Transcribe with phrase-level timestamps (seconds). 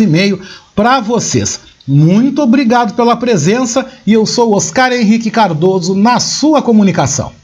[0.00, 0.40] e meio
[0.74, 1.60] para vocês.
[1.86, 7.43] Muito obrigado pela presença e eu sou Oscar Henrique Cardoso na sua comunicação.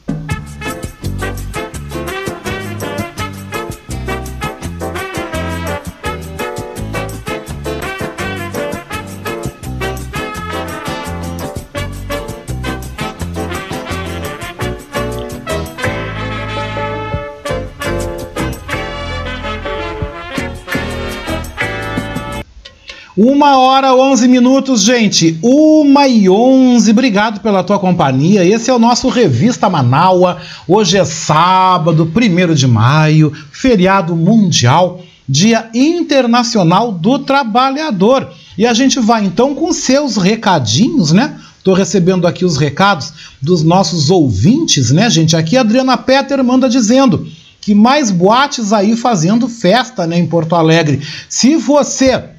[23.23, 25.37] Uma hora, onze minutos, gente.
[25.43, 26.89] Uma e onze.
[26.89, 28.43] Obrigado pela tua companhia.
[28.43, 30.39] Esse é o nosso Revista Manaua.
[30.67, 38.27] Hoje é sábado, primeiro de maio, feriado mundial, Dia Internacional do Trabalhador.
[38.57, 41.39] E a gente vai então com seus recadinhos, né?
[41.59, 45.35] Estou recebendo aqui os recados dos nossos ouvintes, né, gente?
[45.35, 47.27] Aqui a Adriana Petter manda dizendo
[47.61, 50.99] que mais boates aí fazendo festa, né, em Porto Alegre.
[51.29, 52.31] Se você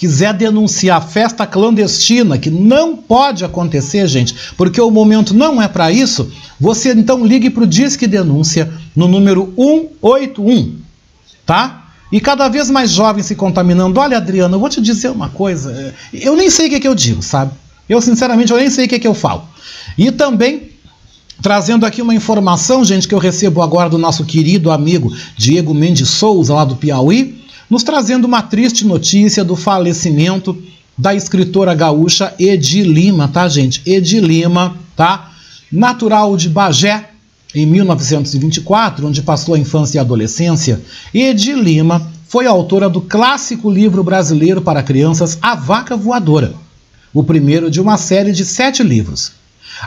[0.00, 5.92] quiser denunciar festa clandestina, que não pode acontecer, gente, porque o momento não é para
[5.92, 10.76] isso, você então ligue para o Disque Denúncia no número 181,
[11.44, 11.92] tá?
[12.10, 14.00] E cada vez mais jovens se contaminando.
[14.00, 16.88] Olha, Adriana, eu vou te dizer uma coisa, eu nem sei o que, é que
[16.88, 17.52] eu digo, sabe?
[17.86, 19.44] Eu, sinceramente, eu nem sei o que, é que eu falo.
[19.98, 20.70] E também
[21.42, 26.10] Trazendo aqui uma informação, gente, que eu recebo agora do nosso querido amigo Diego Mendes
[26.10, 27.39] Souza, lá do Piauí,
[27.70, 30.60] nos trazendo uma triste notícia do falecimento
[30.98, 33.80] da escritora gaúcha Edi Lima, tá, gente?
[33.86, 35.30] Edi Lima, tá?
[35.70, 37.10] Natural de Bagé,
[37.54, 40.80] em 1924, onde passou a infância e a adolescência,
[41.14, 46.54] Edi Lima foi autora do clássico livro brasileiro para crianças A Vaca Voadora,
[47.14, 49.32] o primeiro de uma série de sete livros.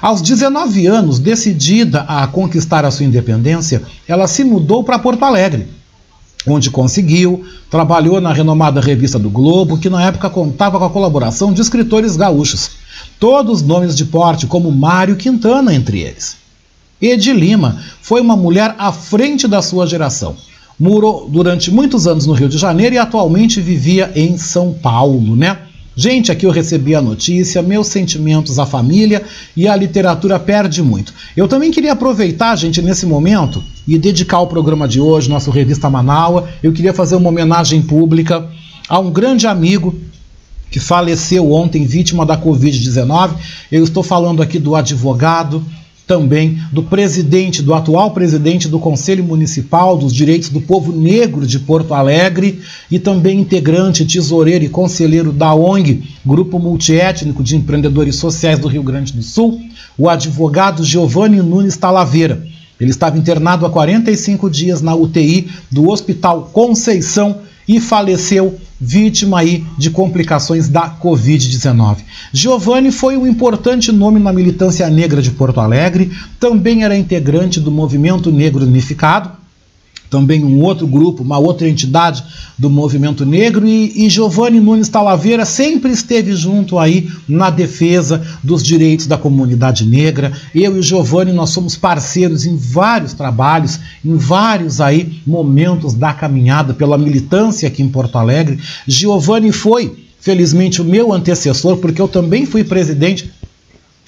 [0.01, 5.67] Aos 19 anos, decidida a conquistar a sua independência, ela se mudou para Porto Alegre,
[6.47, 11.53] onde conseguiu, trabalhou na renomada revista do Globo, que na época contava com a colaboração
[11.53, 12.71] de escritores gaúchos,
[13.19, 16.37] todos nomes de porte, como Mário Quintana entre eles.
[17.01, 20.35] Edi Lima foi uma mulher à frente da sua geração.
[20.79, 25.57] Morou durante muitos anos no Rio de Janeiro e atualmente vivia em São Paulo, né?
[25.95, 29.21] Gente, aqui eu recebi a notícia, meus sentimentos à família
[29.55, 31.13] e a literatura perde muito.
[31.37, 35.89] Eu também queria aproveitar, gente, nesse momento e dedicar o programa de hoje, nosso Revista
[35.91, 36.49] Manaua.
[36.63, 38.49] Eu queria fazer uma homenagem pública
[38.89, 39.95] a um grande amigo
[40.71, 43.35] que faleceu ontem, vítima da Covid-19.
[43.71, 45.63] Eu estou falando aqui do advogado,
[46.05, 51.59] também do presidente, do atual presidente do Conselho Municipal dos Direitos do Povo Negro de
[51.59, 52.61] Porto Alegre
[52.91, 58.83] e também integrante, tesoureiro e conselheiro da ONG, Grupo Multiétnico de Empreendedores Sociais do Rio
[58.83, 59.61] Grande do Sul,
[59.97, 62.45] o advogado Giovanni Nunes Talaveira.
[62.79, 69.65] Ele estava internado há 45 dias na UTI do Hospital Conceição e faleceu vítima aí
[69.77, 71.97] de complicações da Covid-19.
[72.31, 77.71] Giovanni foi um importante nome na militância negra de Porto Alegre, também era integrante do
[77.71, 79.42] Movimento Negro Unificado,
[80.13, 82.23] também um outro grupo, uma outra entidade
[82.55, 88.61] do movimento negro, e, e Giovanni Nunes Talaveira sempre esteve junto aí na defesa dos
[88.61, 90.31] direitos da comunidade negra.
[90.53, 96.75] Eu e Giovanni, nós somos parceiros em vários trabalhos, em vários aí momentos da caminhada
[96.75, 98.59] pela militância aqui em Porto Alegre.
[98.87, 103.31] Giovanni foi, felizmente, o meu antecessor, porque eu também fui presidente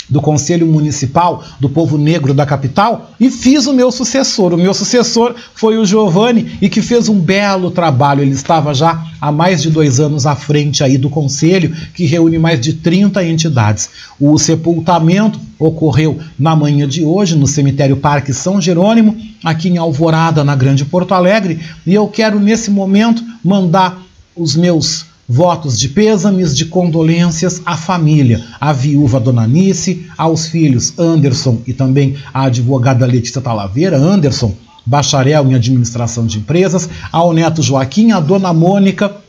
[0.10, 4.54] do Conselho Municipal do Povo Negro da capital e fiz o meu sucessor.
[4.54, 8.22] O meu sucessor foi o Giovanni e que fez um belo trabalho.
[8.22, 12.38] Ele estava já há mais de dois anos à frente aí do Conselho, que reúne
[12.38, 13.90] mais de 30 entidades.
[14.20, 20.44] O sepultamento ocorreu na manhã de hoje no cemitério Parque São Jerônimo, aqui em Alvorada,
[20.44, 24.02] na Grande Porto Alegre, e eu quero nesse momento mandar
[24.36, 30.94] os meus Votos de pêsames, de condolências à família, à viúva Dona Anice, aos filhos
[31.00, 34.54] Anderson e também à advogada Letícia Talaveira, Anderson,
[34.86, 39.25] bacharel em administração de empresas, ao neto Joaquim, à dona Mônica,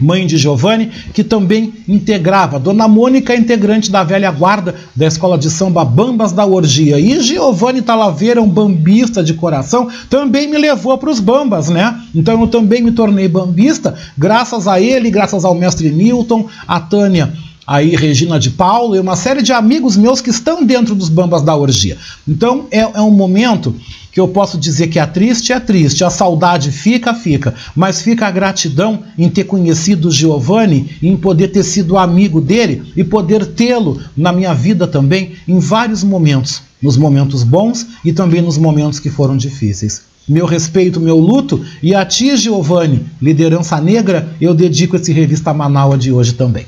[0.00, 2.58] mãe de Giovanni, que também integrava.
[2.58, 6.98] Dona Mônica, integrante da velha guarda da escola de samba Bambas da Orgia.
[6.98, 11.98] E Giovanni Talaveira, um bambista de coração, também me levou para os bambas, né?
[12.14, 17.45] Então eu também me tornei bambista, graças a ele, graças ao mestre Newton, a Tânia
[17.66, 21.42] aí Regina de Paulo e uma série de amigos meus que estão dentro dos bambas
[21.42, 21.96] da orgia.
[22.26, 23.74] Então é, é um momento
[24.12, 28.26] que eu posso dizer que é triste, é triste, a saudade fica, fica, mas fica
[28.26, 34.00] a gratidão em ter conhecido Giovanni, em poder ter sido amigo dele e poder tê-lo
[34.16, 39.10] na minha vida também em vários momentos, nos momentos bons e também nos momentos que
[39.10, 40.02] foram difíceis.
[40.28, 45.98] Meu respeito, meu luto, e a ti, Giovanni, liderança negra, eu dedico esse revista Manaua
[45.98, 46.66] de hoje também.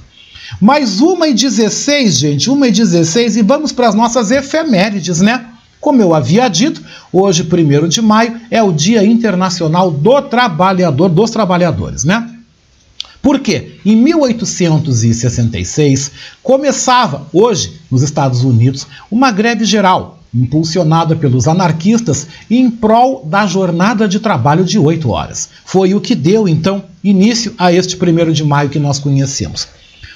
[0.60, 5.46] Mais uma e 16, gente, uma e 16, e vamos para as nossas efemérides, né?
[5.80, 11.30] Como eu havia dito, hoje, 1 de maio, é o Dia Internacional do Trabalhador, dos
[11.30, 12.28] Trabalhadores, né?
[13.22, 13.78] Por quê?
[13.84, 16.10] Em 1866
[16.42, 24.08] começava, hoje, nos Estados Unidos, uma greve geral, impulsionada pelos anarquistas em prol da jornada
[24.08, 25.48] de trabalho de oito horas.
[25.64, 29.66] Foi o que deu, então, início a este 1 de maio que nós conhecemos.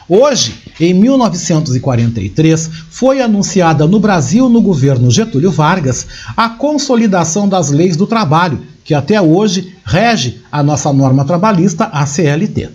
[0.09, 6.07] Hoje, em 1943, foi anunciada no Brasil, no governo Getúlio Vargas,
[6.37, 12.05] a consolidação das leis do trabalho, que até hoje rege a nossa norma trabalhista, a
[12.05, 12.69] CLT.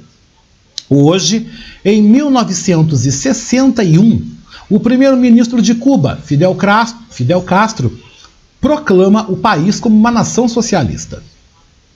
[0.89, 1.50] Hoje,
[1.84, 4.25] em 1961,
[4.69, 8.00] o primeiro-ministro de Cuba, Fidel Castro, Fidel Castro,
[8.62, 11.22] proclama o país como uma nação socialista.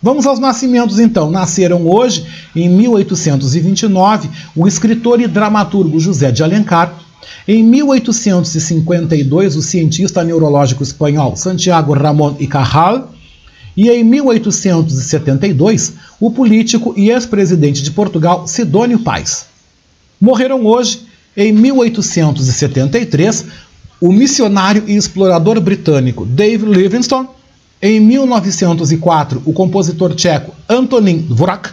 [0.01, 1.29] Vamos aos nascimentos então.
[1.29, 6.97] Nasceram hoje, em 1829, o escritor e dramaturgo José de Alencar.
[7.47, 13.11] Em 1852, o cientista neurológico espanhol Santiago Ramón y Cajal.
[13.77, 19.45] E em 1872, o político e ex-presidente de Portugal Sidônio Pais.
[20.19, 21.03] Morreram hoje,
[21.37, 23.45] em 1873,
[24.01, 27.29] o missionário e explorador britânico Dave Livingstone
[27.81, 31.71] em 1904, o compositor tcheco Antonín Dvorak.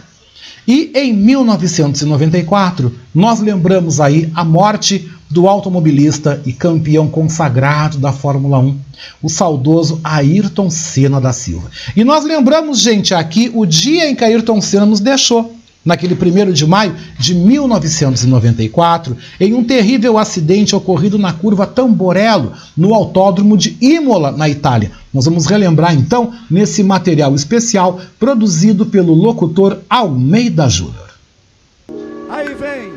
[0.67, 8.59] E em 1994, nós lembramos aí a morte do automobilista e campeão consagrado da Fórmula
[8.59, 8.77] 1,
[9.21, 11.69] o saudoso Ayrton Senna da Silva.
[11.95, 16.51] E nós lembramos, gente, aqui o dia em que Ayrton Senna nos deixou naquele 1
[16.51, 23.77] de maio de 1994, em um terrível acidente ocorrido na curva Tamborello, no autódromo de
[23.81, 24.91] Imola, na Itália.
[25.13, 31.09] Nós vamos relembrar então nesse material especial produzido pelo locutor Almeida Júnior.
[32.29, 32.93] Aí vem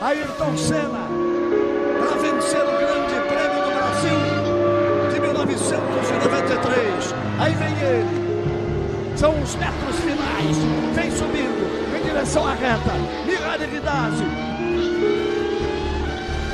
[0.00, 1.08] Ayrton Senna
[1.98, 4.20] para vencer o Grande Prêmio do Brasil
[5.12, 7.14] de 1993.
[7.40, 8.28] Aí vem ele.
[9.16, 10.87] São os metros finais.
[10.98, 12.92] Vem subindo direção à reta.
[13.24, 13.64] Mirada.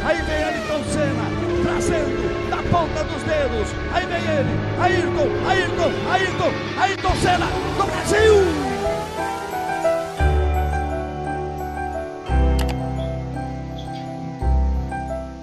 [0.04, 1.24] Aí vem Ayrton Senna,
[1.62, 3.68] trazendo da ponta dos dedos.
[3.90, 7.46] Aí vem ele, Ayrton, Ayrton, Ayrton, Ayrton Senna,
[7.78, 8.34] do Brasil!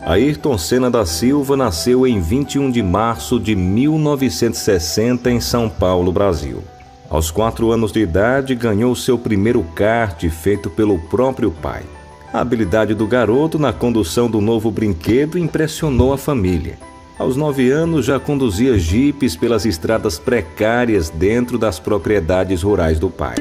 [0.06, 6.64] Ayrton Senna da Silva nasceu em 21 de março de 1960 em São Paulo, Brasil.
[7.12, 11.84] Aos quatro anos de idade, ganhou seu primeiro kart feito pelo próprio pai.
[12.32, 16.80] A habilidade do garoto na condução do novo brinquedo impressionou a família.
[17.20, 23.36] Aos nove anos, já conduzia jipes pelas estradas precárias dentro das propriedades rurais do pai.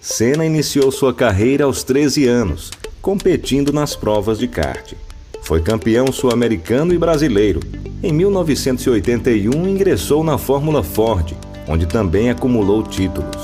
[0.00, 4.94] Senna iniciou sua carreira aos 13 anos, competindo nas provas de kart.
[5.42, 7.60] Foi campeão sul-americano e brasileiro.
[8.02, 11.36] Em 1981, ingressou na Fórmula Ford
[11.68, 13.42] onde também acumulou títulos.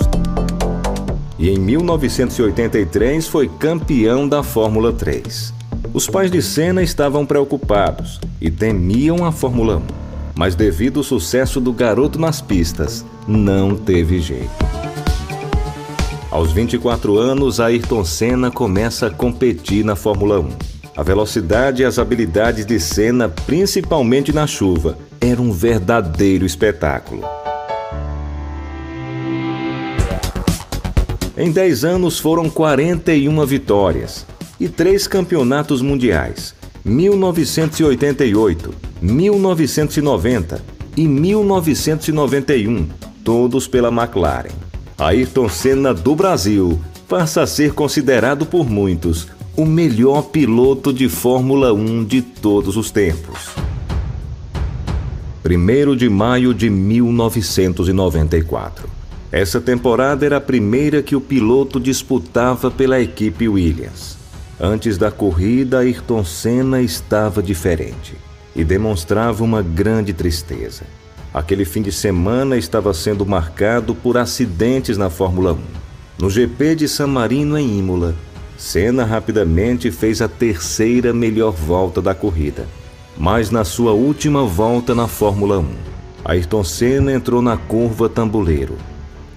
[1.38, 5.54] E em 1983 foi campeão da Fórmula 3.
[5.94, 9.82] Os pais de Senna estavam preocupados e temiam a Fórmula 1,
[10.34, 14.50] mas devido ao sucesso do garoto nas pistas, não teve jeito.
[16.30, 20.48] Aos 24 anos, Ayrton Senna começa a competir na Fórmula 1.
[20.96, 27.22] A velocidade e as habilidades de Senna, principalmente na chuva, eram um verdadeiro espetáculo.
[31.40, 34.26] Em 10 anos foram 41 vitórias
[34.58, 36.52] e três campeonatos mundiais:
[36.84, 40.60] 1988, 1990
[40.96, 42.88] e 1991,
[43.22, 44.50] todos pela McLaren.
[44.98, 46.76] Ayrton Senna do Brasil
[47.08, 52.90] passa a ser considerado por muitos o melhor piloto de Fórmula 1 de todos os
[52.90, 53.50] tempos.
[55.44, 58.97] 1 de maio de 1994.
[59.30, 64.16] Essa temporada era a primeira que o piloto disputava pela equipe Williams.
[64.58, 68.16] Antes da corrida, Ayrton Senna estava diferente
[68.56, 70.84] e demonstrava uma grande tristeza.
[71.32, 75.58] Aquele fim de semana estava sendo marcado por acidentes na Fórmula 1.
[76.18, 78.16] No GP de San Marino em Imola,
[78.56, 82.66] Senna rapidamente fez a terceira melhor volta da corrida.
[83.16, 85.66] Mas na sua última volta na Fórmula 1,
[86.24, 88.76] Ayrton Senna entrou na curva Tambuleiro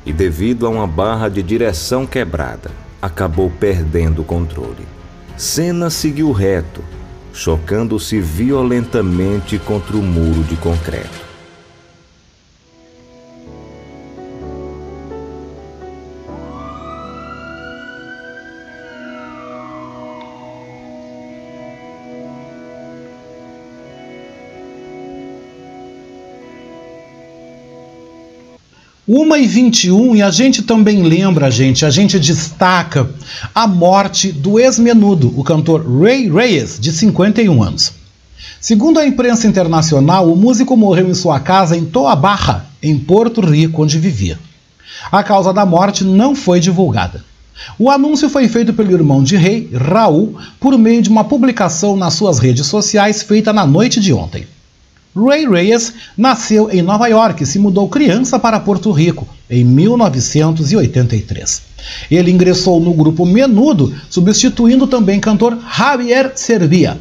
[0.06, 4.88] e, devido a uma barra de direção quebrada, acabou perdendo o controle.
[5.38, 6.84] Senna seguiu reto,
[7.34, 11.31] chocando-se violentamente contra o muro de concreto.
[29.14, 33.10] Uma e 21 e a gente também lembra, gente, a gente destaca
[33.54, 37.92] a morte do ex-menudo, o cantor Ray Reyes, de 51 anos.
[38.62, 43.42] Segundo a imprensa internacional, o músico morreu em sua casa em Toa Barra, em Porto
[43.42, 44.40] Rico, onde vivia.
[45.12, 47.22] A causa da morte não foi divulgada.
[47.78, 52.14] O anúncio foi feito pelo irmão de Rei, Raul, por meio de uma publicação nas
[52.14, 54.48] suas redes sociais feita na noite de ontem.
[55.16, 61.62] Ray Reyes nasceu em Nova York e se mudou criança para Porto Rico em 1983.
[62.10, 66.98] Ele ingressou no grupo Menudo, substituindo também cantor Javier Servia.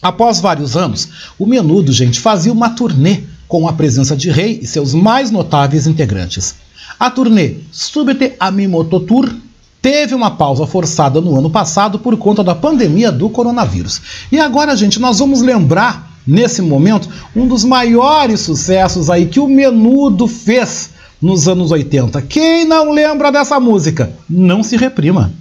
[0.00, 4.66] Após vários anos, o Menudo, gente, fazia uma turnê com a presença de Rei e
[4.66, 6.54] seus mais notáveis integrantes.
[7.00, 8.68] A turnê Subte a mi
[9.06, 9.34] Tour
[9.82, 14.00] teve uma pausa forçada no ano passado por conta da pandemia do coronavírus.
[14.30, 19.48] E agora, gente, nós vamos lembrar nesse momento, um dos maiores sucessos aí que o
[19.48, 20.90] Menudo fez
[21.20, 22.20] nos anos 80.
[22.22, 24.12] Quem não lembra dessa música?
[24.28, 25.32] Não se reprima.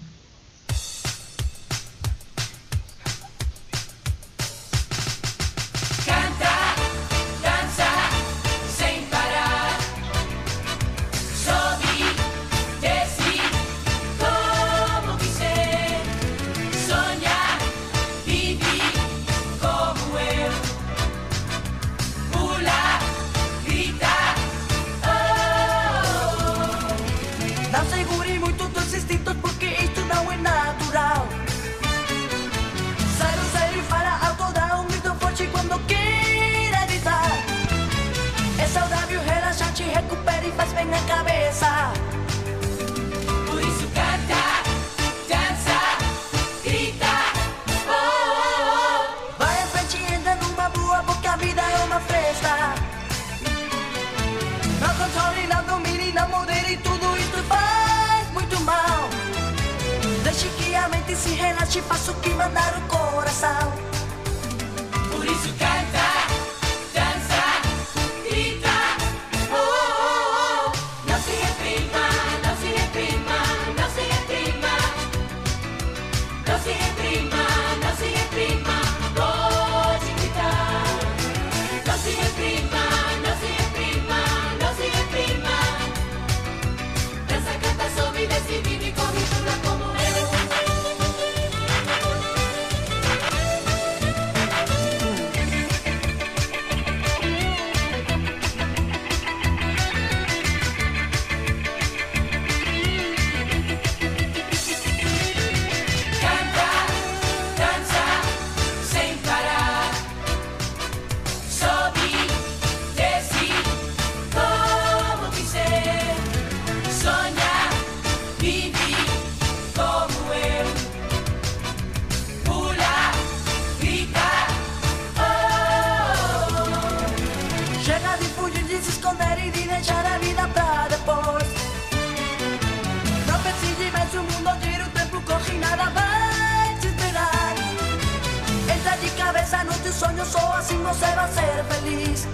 [140.23, 142.27] No teu sonho, só assim você vai ser feliz.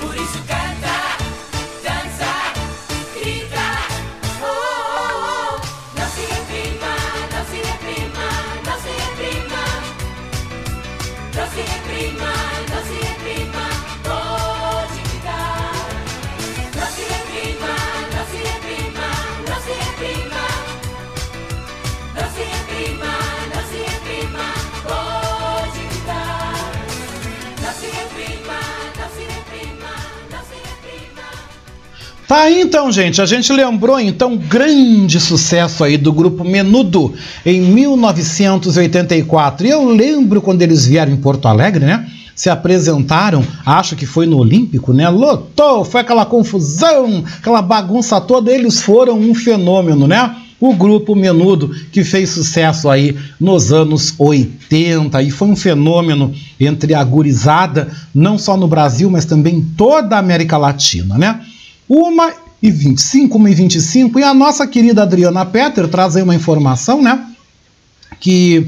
[0.00, 1.07] Por isso canta.
[32.28, 33.22] Tá então, gente.
[33.22, 37.14] A gente lembrou então grande sucesso aí do grupo Menudo
[37.44, 39.66] em 1984.
[39.66, 42.06] E eu lembro quando eles vieram em Porto Alegre, né?
[42.34, 45.08] Se apresentaram, acho que foi no Olímpico, né?
[45.08, 48.52] Lotou, foi aquela confusão, aquela bagunça toda.
[48.52, 50.36] Eles foram um fenômeno, né?
[50.60, 56.92] O grupo Menudo, que fez sucesso aí nos anos 80 e foi um fenômeno entre
[56.92, 61.40] a gurizada, não só no Brasil, mas também em toda a América Latina, né?
[61.88, 66.34] Uma e 25, uma e 25, e a nossa querida Adriana Petter traz aí uma
[66.34, 67.24] informação, né?
[68.20, 68.66] Que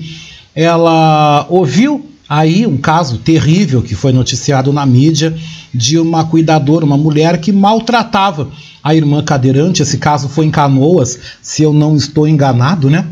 [0.55, 5.37] ela ouviu aí um caso terrível que foi noticiado na mídia
[5.75, 8.49] de uma cuidadora, uma mulher que maltratava
[8.83, 9.83] a irmã cadeirante.
[9.83, 13.07] Esse caso foi em Canoas, se eu não estou enganado, né?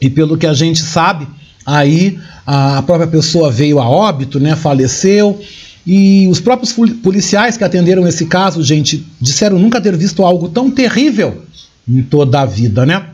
[0.00, 1.26] E pelo que a gente sabe,
[1.64, 4.54] aí a própria pessoa veio a óbito, né?
[4.56, 5.40] Faleceu.
[5.86, 10.70] E os próprios policiais que atenderam esse caso, gente, disseram nunca ter visto algo tão
[10.70, 11.42] terrível
[11.88, 13.06] em toda a vida, né?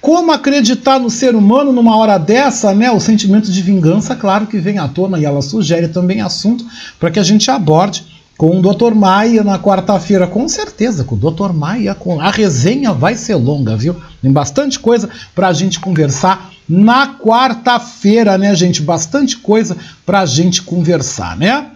[0.00, 2.90] Como acreditar no ser humano numa hora dessa, né?
[2.90, 6.64] O sentimento de vingança, claro que vem à tona e ela sugere também assunto
[6.98, 8.04] para que a gente aborde
[8.36, 8.94] com o Dr.
[8.94, 11.52] Maia na quarta-feira, com certeza, com o Dr.
[11.52, 13.96] Maia, com a resenha vai ser longa, viu?
[14.20, 18.82] Tem bastante coisa para a gente conversar na quarta-feira, né, gente?
[18.82, 21.66] Bastante coisa para a gente conversar, né?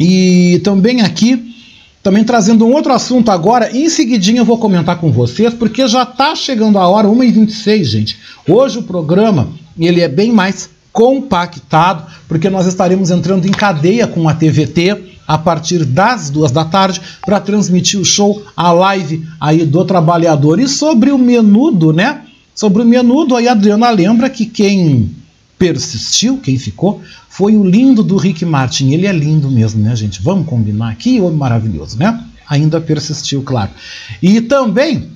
[0.00, 1.54] E também aqui,
[2.02, 6.04] também trazendo um outro assunto agora, em seguidinho eu vou comentar com vocês, porque já
[6.04, 8.18] está chegando a hora, 1h26, gente.
[8.48, 14.26] Hoje o programa, ele é bem mais compactado, porque nós estaremos entrando em cadeia com
[14.26, 14.96] a TVT
[15.28, 20.58] a partir das duas da tarde para transmitir o show, a live aí do trabalhador.
[20.58, 22.22] E sobre o menudo, né?
[22.54, 25.10] Sobre o menudo, aí a Adriana lembra que quem
[25.60, 28.92] persistiu, quem ficou, foi o lindo do Rick Martin.
[28.92, 30.22] Ele é lindo mesmo, né, gente?
[30.22, 32.18] Vamos combinar aqui, homem maravilhoso, né?
[32.48, 33.70] Ainda persistiu, claro.
[34.22, 35.10] E também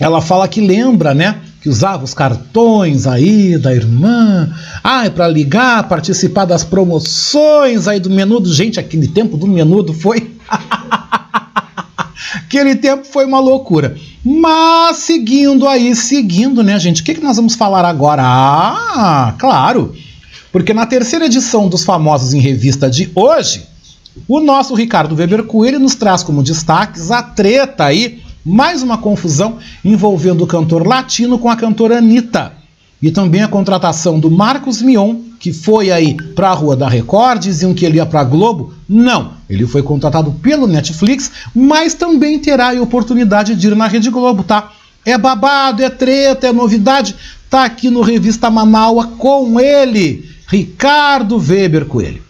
[0.00, 1.38] ela fala que lembra, né?
[1.62, 8.00] Que usava os cartões aí da irmã, ah, é para ligar, participar das promoções aí
[8.00, 8.52] do menudo.
[8.52, 10.32] Gente, aquele tempo do menudo foi.
[12.36, 13.96] aquele tempo foi uma loucura.
[14.24, 17.02] Mas seguindo aí, seguindo, né, gente?
[17.02, 18.22] O que, que nós vamos falar agora?
[18.24, 19.94] Ah, claro!
[20.52, 23.66] Porque na terceira edição dos Famosos em Revista de hoje,
[24.26, 29.58] o nosso Ricardo Weber Coelho nos traz como destaques a treta aí, mais uma confusão
[29.84, 32.52] envolvendo o cantor latino com a cantora Anitta.
[33.06, 37.40] E também a contratação do Marcos Mion, que foi aí para a Rua da Record,
[37.40, 38.74] diziam que ele ia para a Globo.
[38.88, 44.10] Não, ele foi contratado pelo Netflix, mas também terá a oportunidade de ir na Rede
[44.10, 44.72] Globo, tá?
[45.04, 47.14] É babado, é treta, é novidade.
[47.48, 52.24] Tá aqui no Revista Manaua com ele, Ricardo Weber Coelho.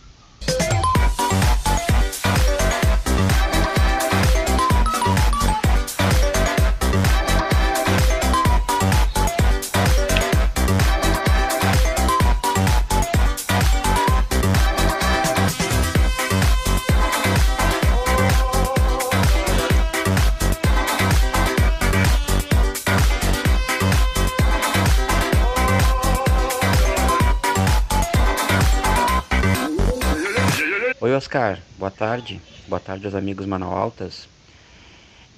[31.27, 32.41] Oscar, boa tarde.
[32.69, 34.29] Boa tarde aos amigos Manaualtas.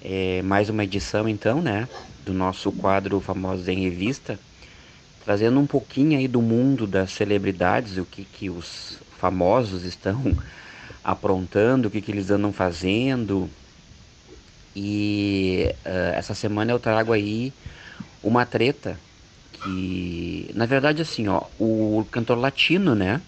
[0.03, 1.89] É, mais uma edição então, né,
[2.27, 4.39] do nosso quadro Famosos em Revista,
[5.25, 10.23] trazendo um pouquinho aí do mundo das celebridades, o que, que os famosos estão
[11.03, 13.49] aprontando, o que, que eles andam fazendo.
[14.77, 17.51] E uh, essa semana eu trago aí
[18.23, 19.01] uma treta
[19.55, 23.23] que, na verdade, assim, ó, o cantor latino, né,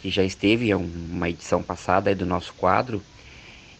[0.00, 3.02] que já esteve em uma edição passada do nosso quadro,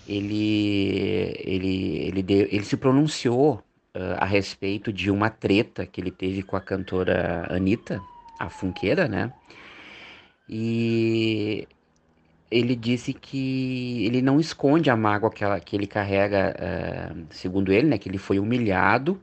[0.07, 3.63] ele, ele, ele, deu, ele se pronunciou
[3.97, 8.01] uh, a respeito de uma treta que ele teve com a cantora Anitta,
[8.39, 9.33] a funkeira, né?
[10.49, 11.67] E
[12.51, 17.73] ele disse que ele não esconde a mágoa que, ela, que ele carrega, uh, segundo
[17.73, 19.21] ele, né, que ele foi humilhado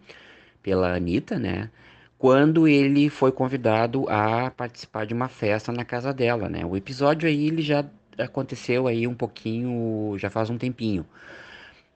[0.64, 1.70] pela Anitta, né,
[2.18, 6.66] quando ele foi convidado a participar de uma festa na casa dela, né.
[6.66, 7.86] O episódio aí ele já
[8.18, 11.06] aconteceu aí um pouquinho, já faz um tempinho.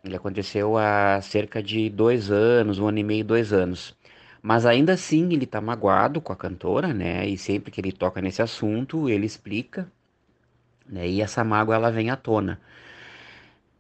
[0.04, 3.96] Ele aconteceu há cerca de dois anos, um ano e meio, dois anos.
[4.42, 7.28] Mas ainda assim ele tá magoado com a cantora, né?
[7.28, 9.88] E sempre que ele toca nesse assunto, ele explica
[10.92, 11.08] né?
[11.08, 12.60] E essa mágoa ela vem à tona.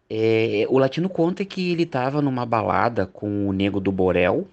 [0.09, 4.47] É, o Latino conta que ele estava numa balada com o Nego do Borel,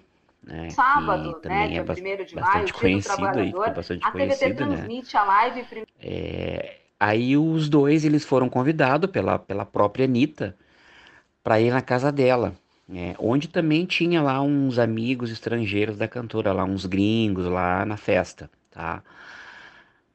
[0.49, 4.11] né, Sábado, né, também é ba de bastante maio, conhecido aí, ficou bastante a TVT
[4.11, 4.75] conhecido, né?
[4.75, 5.65] transmite a live
[6.01, 10.57] É, aí os dois eles foram convidados pela, pela própria Anitta
[11.43, 12.53] para ir na casa dela,
[12.87, 17.95] né, onde também tinha lá uns amigos estrangeiros da cantora, lá uns gringos lá na
[17.97, 19.03] festa, tá?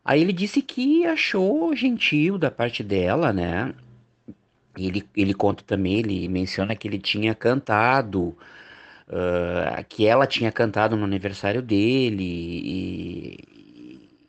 [0.04, 3.74] Aí ele disse que achou gentil da parte dela, né?
[4.76, 8.36] Ele, ele conta também, ele menciona que ele tinha cantado,
[9.08, 13.38] uh, que ela tinha cantado no aniversário dele, e,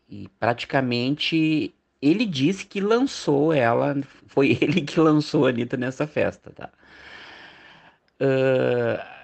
[0.10, 3.96] e, praticamente ele disse que lançou ela,
[4.28, 6.70] foi ele que lançou a Anitta nessa festa, tá?
[8.20, 9.16] Uh,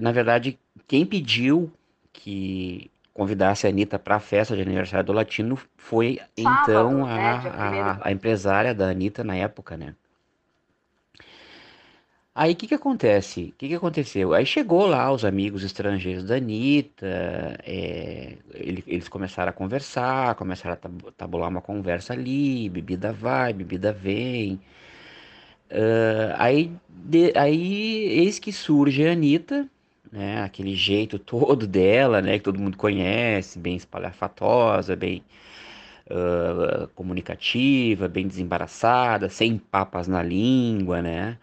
[0.00, 1.70] na verdade, quem pediu
[2.12, 7.30] que convidasse a Anitta para a festa de aniversário do Latino foi Sábado, então né,
[7.30, 9.94] a, dia a, a empresária da Anitta na época, né?
[12.34, 13.50] Aí o que que acontece?
[13.50, 14.32] O que que aconteceu?
[14.32, 17.06] Aí chegou lá os amigos estrangeiros da Anitta,
[17.62, 23.52] é, ele- eles começaram a conversar, começaram a tab- tabular uma conversa ali, bebida vai,
[23.52, 24.58] bebida vem.
[25.70, 29.68] Ah, aí, de- aí eis que surge a Anitta,
[30.10, 30.42] né?
[30.42, 32.38] Aquele jeito todo dela, né?
[32.38, 35.22] Que todo mundo conhece, bem espalhafatosa, bem
[36.10, 41.38] ah, comunicativa, bem desembaraçada, sem papas na língua, né?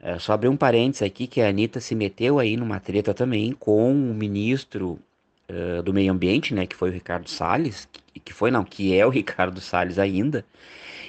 [0.00, 3.52] É, só abrir um parênteses aqui que a Anitta se meteu aí numa treta também
[3.52, 5.00] com o ministro
[5.48, 6.66] ah, do Meio Ambiente, né?
[6.66, 10.44] Que foi o Ricardo Salles, que, que foi não, que é o Ricardo Salles ainda,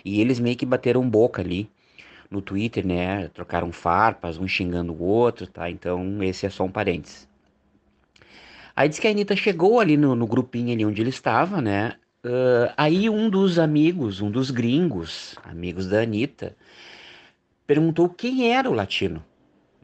[0.06, 1.70] e eles meio que bateram boca ali
[2.30, 3.30] no Twitter, né?
[3.30, 5.70] Trocaram farpas, um xingando o outro, tá?
[5.70, 7.28] Então, esse é só um parênteses.
[8.76, 11.94] Aí diz que a Anitta chegou ali no, no grupinho ali onde ele estava, né?
[12.24, 16.56] Ah, aí um dos amigos, um dos gringos, amigos da Anitta,
[17.68, 19.24] perguntou quem era o latino.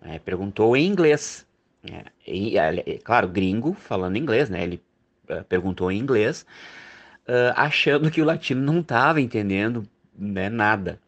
[0.02, 0.18] né?
[0.20, 1.46] perguntou em inglês.
[1.84, 2.06] né?
[2.26, 4.64] E, é, claro, gringo falando inglês, né?
[4.64, 4.82] Ele
[5.30, 6.46] ah, perguntou em inglês,
[7.28, 11.00] ah, achando que o latino não estava entendendo né, nada.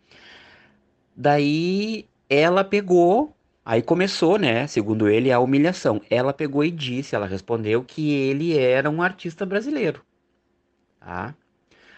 [1.15, 3.33] Daí ela pegou,
[3.63, 4.67] aí começou, né?
[4.67, 6.01] Segundo ele, a humilhação.
[6.09, 10.03] Ela pegou e disse, ela respondeu que ele era um artista brasileiro,
[10.99, 11.33] tá?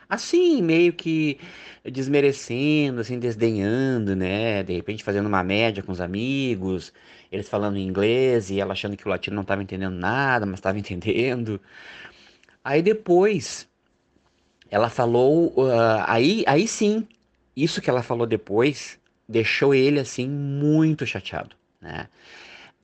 [0.09, 1.37] Assim, meio que
[1.83, 4.63] desmerecendo, assim, desdenhando, né?
[4.63, 6.93] De repente fazendo uma média com os amigos,
[7.31, 10.79] eles falando inglês e ela achando que o latino não estava entendendo nada, mas estava
[10.79, 11.59] entendendo.
[12.63, 13.67] Aí depois
[14.69, 17.07] ela falou, ah, aí, aí sim,
[17.55, 22.07] isso que ela falou depois deixou ele assim muito chateado, né?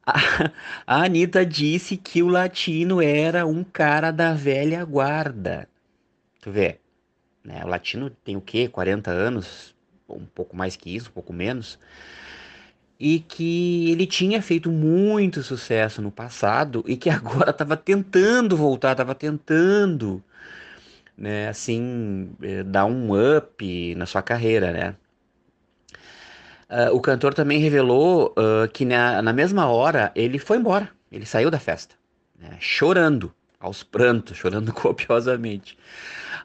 [0.05, 0.51] A,
[0.85, 5.69] a Anitta disse que o latino era um cara da velha guarda.
[6.41, 6.79] Tu vê,
[7.43, 7.61] né?
[7.63, 8.67] O latino tem o quê?
[8.67, 9.75] 40 anos,
[10.09, 11.77] um pouco mais que isso, um pouco menos.
[12.99, 18.91] E que ele tinha feito muito sucesso no passado e que agora estava tentando voltar,
[18.91, 20.23] estava tentando,
[21.17, 24.95] né, assim, eh, dar um up na sua carreira, né?
[26.69, 31.25] Ah, o cantor também revelou ah, que na, na mesma hora ele foi embora, ele
[31.25, 31.95] saiu da festa,
[32.39, 35.77] né, chorando, aos prantos, chorando copiosamente.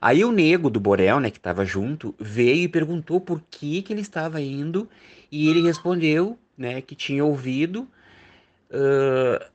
[0.01, 3.93] Aí o nego do Borel, né, que estava junto, veio e perguntou por que que
[3.93, 4.89] ele estava indo
[5.31, 7.89] e ele respondeu, né, que tinha ouvido.
[8.73, 9.51] ah,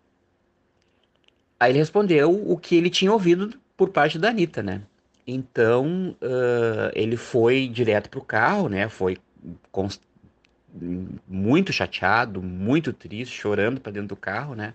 [1.60, 4.82] aí ele respondeu o que ele tinha ouvido por parte da Anitta, né?
[5.26, 8.90] Então ah, ele foi direto pro carro, né?
[8.90, 9.18] Foi
[9.72, 10.02] cons-
[11.28, 14.74] muito chateado, muito triste, chorando para dentro do carro, né?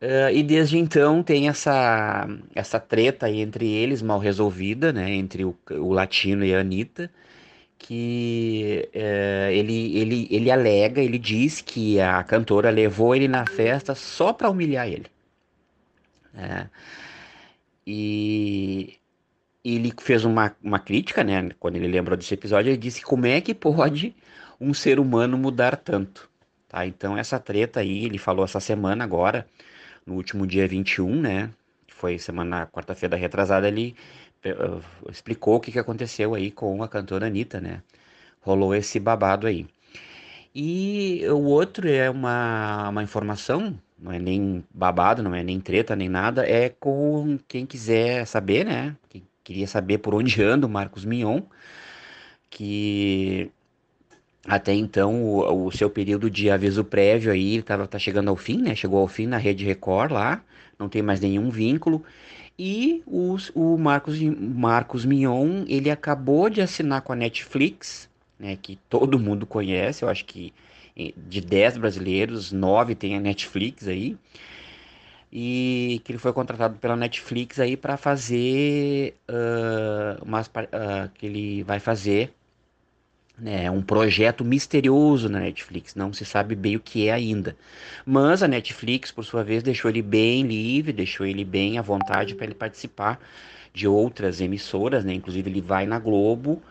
[0.00, 5.10] Ah, e desde então tem essa, essa treta aí entre eles, mal resolvida, né?
[5.14, 7.10] Entre o, o Latino e a Anitta,
[7.78, 13.94] que eh, ele, ele, ele alega, ele diz que a cantora levou ele na festa
[13.94, 15.06] só para humilhar ele.
[16.32, 16.70] né?
[17.86, 18.98] E
[19.64, 21.50] ele fez uma, uma crítica, né?
[21.58, 24.16] Quando ele lembrou desse episódio, ele disse como é que pode
[24.60, 26.30] um ser humano mudar tanto,
[26.68, 26.86] tá?
[26.86, 29.46] Então essa treta aí, ele falou essa semana agora,
[30.06, 31.50] no último dia 21, né?
[31.86, 33.94] Que foi semana, quarta-feira retrasada, ele
[34.46, 37.82] uh, explicou o que, que aconteceu aí com a cantora Anitta, né?
[38.40, 39.66] Rolou esse babado aí.
[40.54, 45.96] E o outro é uma, uma informação, não é nem babado, não é nem treta,
[45.96, 48.96] nem nada, é com quem quiser saber, né?
[49.08, 51.42] Quem queria saber por onde anda o Marcos Mion,
[52.50, 53.50] que
[54.46, 58.58] até então o, o, seu período de aviso prévio aí estava tá chegando ao fim,
[58.58, 58.74] né?
[58.74, 60.42] Chegou ao fim na Rede Record lá,
[60.78, 62.04] não tem mais nenhum vínculo.
[62.58, 68.78] E os, o Marcos, Marcos Mion, ele acabou de assinar com a Netflix, né, que
[68.88, 70.52] todo mundo conhece, eu acho que
[71.16, 74.16] de 10 brasileiros, 9 tem a Netflix aí.
[75.32, 81.80] E que ele foi contratado pela Netflix aí para fazer uh, uh, que ele vai
[81.80, 82.32] fazer
[83.38, 87.56] né, um projeto misterioso na Netflix, não se sabe bem o que é ainda.
[88.06, 92.34] Mas a Netflix, por sua vez, deixou ele bem livre, deixou ele bem à vontade
[92.34, 93.20] para ele participar
[93.72, 95.12] de outras emissoras, né?
[95.14, 96.62] Inclusive ele vai na Globo,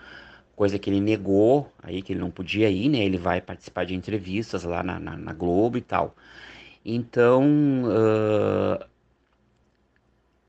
[0.55, 2.99] coisa que ele negou, aí que ele não podia ir, né?
[2.99, 6.15] Ele vai participar de entrevistas lá na, na, na Globo e tal.
[6.85, 7.43] Então,
[7.85, 8.85] uh,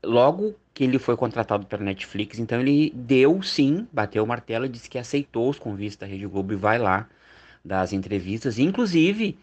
[0.05, 4.89] logo que ele foi contratado pela Netflix, então ele deu sim, bateu o martelo disse
[4.89, 7.07] que aceitou os convites da Rede Globo e vai lá
[7.63, 9.37] dar as entrevistas, inclusive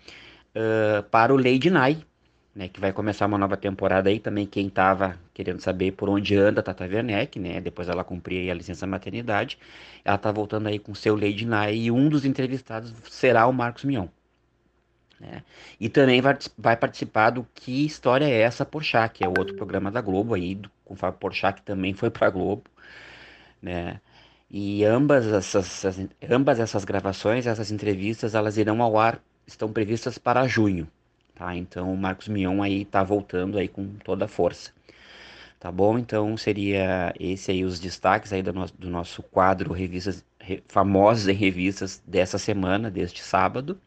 [0.55, 2.07] uh, para o Lady Night,
[2.55, 6.37] né, que vai começar uma nova temporada aí também, quem estava querendo saber por onde
[6.37, 9.59] anda a Tata Werneck, né, depois ela cumprir a licença maternidade,
[10.05, 13.85] ela está voltando aí com seu Lady Night e um dos entrevistados será o Marcos
[13.85, 14.07] Mion.
[15.23, 15.45] Né?
[15.79, 19.89] E também vai, vai, participar do Que História é Essa, Porchat, que é outro programa
[19.89, 22.65] da Globo aí, do, com o Fábio Porchat, que também foi para a Globo,
[23.63, 24.01] né?
[24.51, 25.85] E ambas essas,
[26.29, 30.89] ambas essas gravações, essas entrevistas, elas irão ao ar, estão previstas para junho,
[31.35, 31.55] tá?
[31.57, 34.73] Então o Marcos Mion aí tá voltando aí com toda a força.
[35.61, 35.99] Tá bom?
[35.99, 41.29] Então seria esse aí os destaques aí do nosso, do nosso quadro revistas re, famosas
[41.29, 43.79] em revistas dessa semana, deste sábado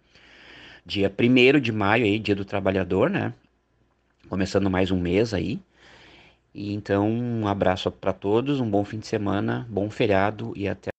[0.86, 3.34] dia 1 de maio aí, dia do trabalhador, né?
[4.30, 5.60] Começando mais um mês aí.
[6.54, 10.94] E então, um abraço para todos, um bom fim de semana, bom feriado e até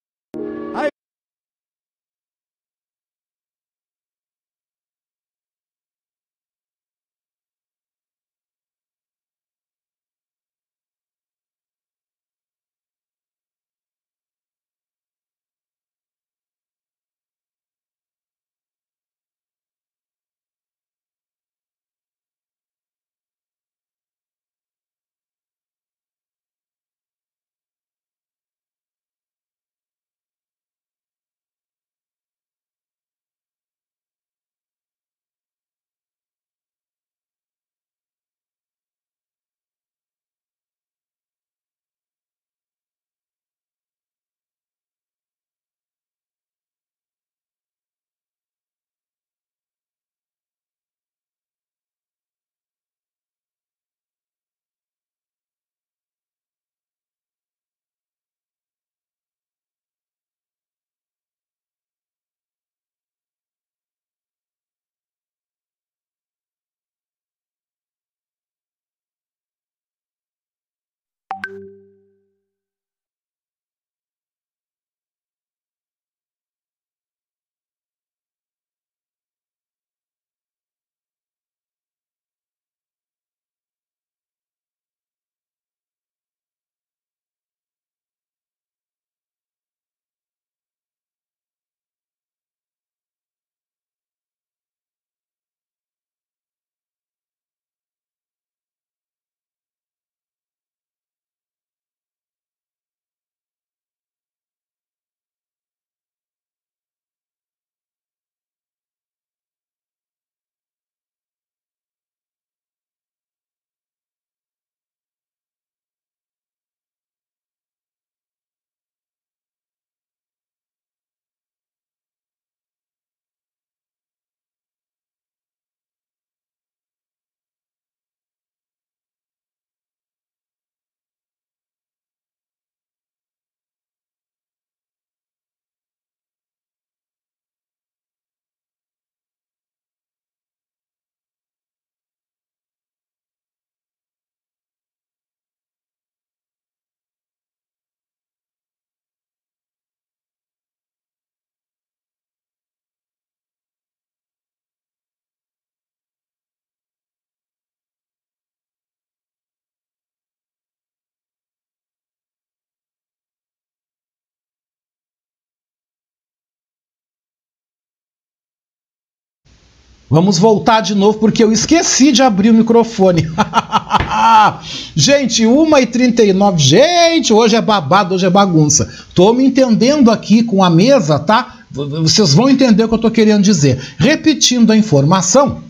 [170.09, 173.27] Vamos voltar de novo porque eu esqueci de abrir o microfone.
[174.95, 176.57] gente, 1h39.
[176.57, 178.89] Gente, hoje é babado, hoje é bagunça.
[179.13, 181.57] Tô me entendendo aqui com a mesa, tá?
[181.69, 183.81] Vocês vão entender o que eu tô querendo dizer.
[183.97, 185.61] Repetindo a informação,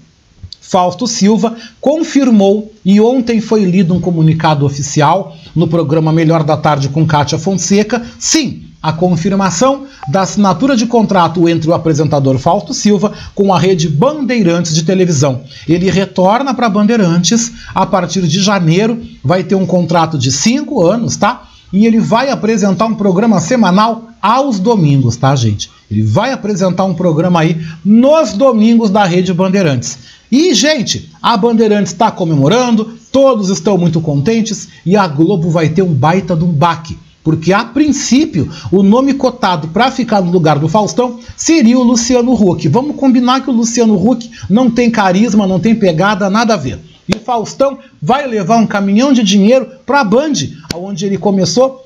[0.62, 6.88] Fausto Silva confirmou e ontem foi lido um comunicado oficial no programa Melhor da Tarde
[6.88, 8.06] com Kátia Fonseca.
[8.20, 13.90] Sim, a confirmação da assinatura de contrato entre o apresentador Fausto Silva com a rede
[13.90, 15.42] Bandeirantes de televisão.
[15.68, 21.18] Ele retorna para Bandeirantes a partir de janeiro, vai ter um contrato de cinco anos,
[21.18, 21.50] tá?
[21.74, 25.72] E ele vai apresentar um programa semanal aos domingos, tá, gente?
[25.90, 29.98] Ele vai apresentar um programa aí nos domingos da Rede Bandeirantes.
[30.32, 35.82] E, gente, a Bandeirantes está comemorando, todos estão muito contentes e a Globo vai ter
[35.82, 40.58] um baita de um baque porque a princípio o nome cotado para ficar no lugar
[40.60, 42.70] do Faustão seria o Luciano Huck.
[42.70, 46.80] Vamos combinar que o Luciano Huck não tem carisma, não tem pegada, nada a ver.
[47.06, 50.36] E Faustão vai levar um caminhão de dinheiro para a Band,
[50.74, 51.86] onde ele começou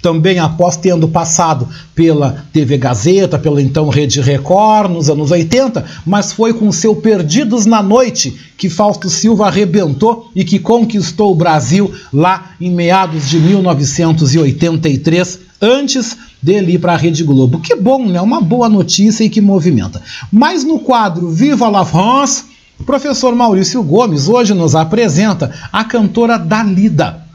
[0.00, 6.32] também após tendo passado pela TV Gazeta, pela então Rede Record nos anos 80, mas
[6.32, 11.92] foi com seu Perdidos na Noite que Fausto Silva arrebentou e que conquistou o Brasil
[12.12, 17.60] lá em meados de 1983, antes dele ir para a Rede Globo.
[17.60, 18.20] Que bom, né?
[18.20, 20.02] Uma boa notícia e que movimenta.
[20.30, 22.44] Mas no quadro Viva la France,
[22.78, 27.27] o professor Maurício Gomes hoje nos apresenta a cantora Dalida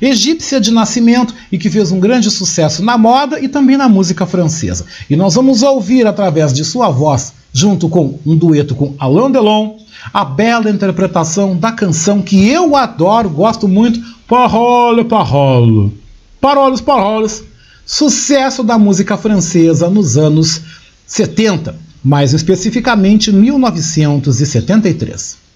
[0.00, 4.26] egípcia de nascimento e que fez um grande sucesso na moda e também na música
[4.26, 4.84] francesa.
[5.08, 9.78] E nós vamos ouvir através de sua voz, junto com um dueto com Alain Delon,
[10.12, 15.92] a bela interpretação da canção que eu adoro, gosto muito, Parole, Parole.
[16.40, 17.44] Paroles, Paroles.
[17.84, 20.60] Sucesso da música francesa nos anos
[21.06, 25.49] 70, mais especificamente 1973.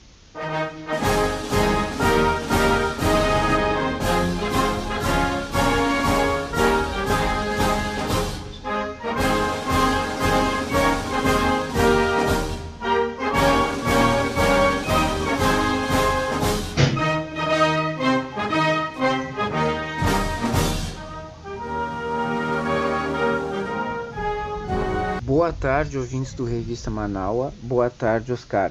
[25.75, 27.53] Tarde, ouvintes do Revista Manaua.
[27.61, 28.71] Boa tarde, Oscar.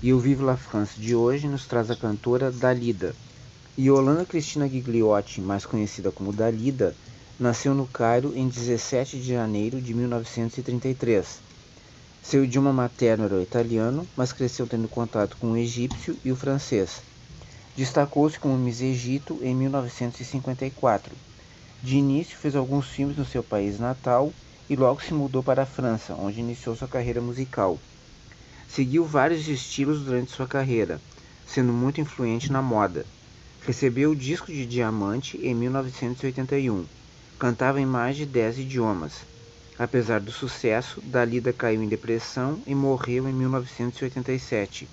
[0.00, 3.12] E o Vive la France de hoje nos traz a cantora Dalida.
[3.76, 6.94] Yolanda Cristina Gigliotti, mais conhecida como Dalida,
[7.40, 11.40] nasceu no Cairo em 17 de janeiro de 1933.
[12.22, 16.36] Seu idioma materno era o italiano, mas cresceu tendo contato com o egípcio e o
[16.36, 17.02] francês.
[17.76, 21.12] Destacou-se como Miss Egito em 1954.
[21.82, 24.32] De início, fez alguns filmes no seu país natal
[24.68, 27.78] e logo se mudou para a França, onde iniciou sua carreira musical.
[28.68, 31.00] Seguiu vários estilos durante sua carreira,
[31.46, 33.04] sendo muito influente na moda.
[33.66, 36.84] Recebeu o disco de diamante em 1981.
[37.38, 39.12] Cantava em mais de 10 idiomas.
[39.78, 44.88] Apesar do sucesso, Dalida caiu em depressão e morreu em 1987.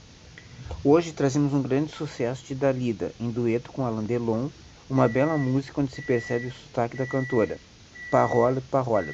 [0.83, 4.49] Hoje trazemos um grande sucesso de Dalida, em dueto com Alain Delon,
[4.89, 7.59] uma bela música onde se percebe o sotaque da cantora.
[8.09, 9.13] Parole, parole.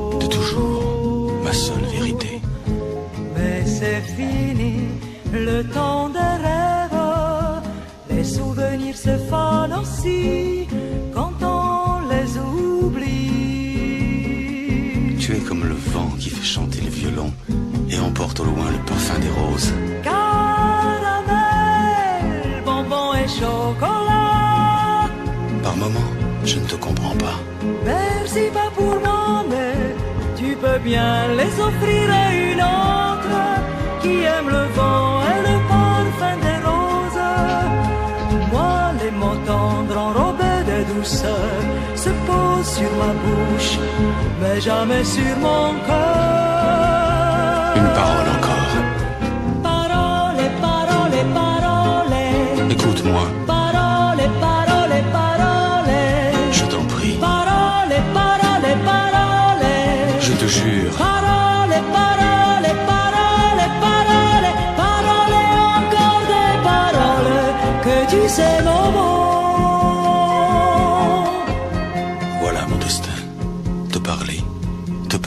[0.31, 2.41] Toujours, ma seule vérité.
[3.35, 4.73] Mais c'est fini,
[5.31, 6.79] le temps des rêves.
[8.09, 10.67] Les souvenirs se fanent aussi
[11.13, 13.31] quand on les oublie.
[15.19, 17.31] Tu es comme le vent qui fait chanter le violon
[17.89, 19.73] et emporte au loin le parfum des roses.
[20.03, 21.43] Caramel,
[22.65, 25.09] bonbons et chocolat.
[25.63, 26.11] Par moments,
[26.43, 27.37] je ne te comprends pas.
[27.85, 28.95] Merci pas pour
[30.61, 33.37] peux bien les offrir à une autre
[34.01, 37.29] qui aime le vent et le parfum des roses.
[38.51, 41.55] Moi, les mots tendres enrobés de douceur
[41.95, 43.73] se posent sur ma bouche,
[44.41, 47.73] mais jamais sur mon cœur.
[47.79, 48.73] Une parole encore.
[49.69, 52.15] Parole, parole, parole.
[52.75, 53.25] Écoute-moi,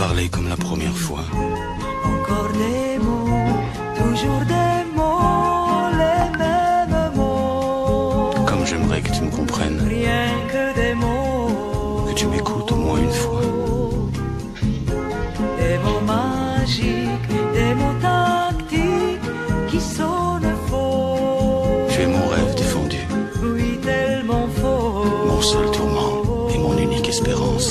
[0.06, 1.24] parler comme la première fois.
[2.12, 3.56] Encore des mots,
[4.00, 8.34] toujours des mots, les mêmes mots.
[8.48, 12.04] Comme j'aimerais que tu me comprennes, Rien que des mots.
[12.08, 13.40] que tu m'écoutes au moins une fois.
[15.60, 17.28] Des mots magiques,
[17.58, 19.28] des mots tactiques
[19.70, 21.86] qui sonnent faux.
[21.92, 23.00] Tu es mon rêve défendu,
[23.54, 25.04] Oui, tellement faux.
[25.30, 27.70] mon seul tourment et mon unique espérance.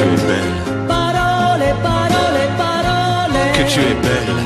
[0.00, 3.42] Tu es belle, Parole, parole, parole.
[3.52, 4.39] que tu es belle,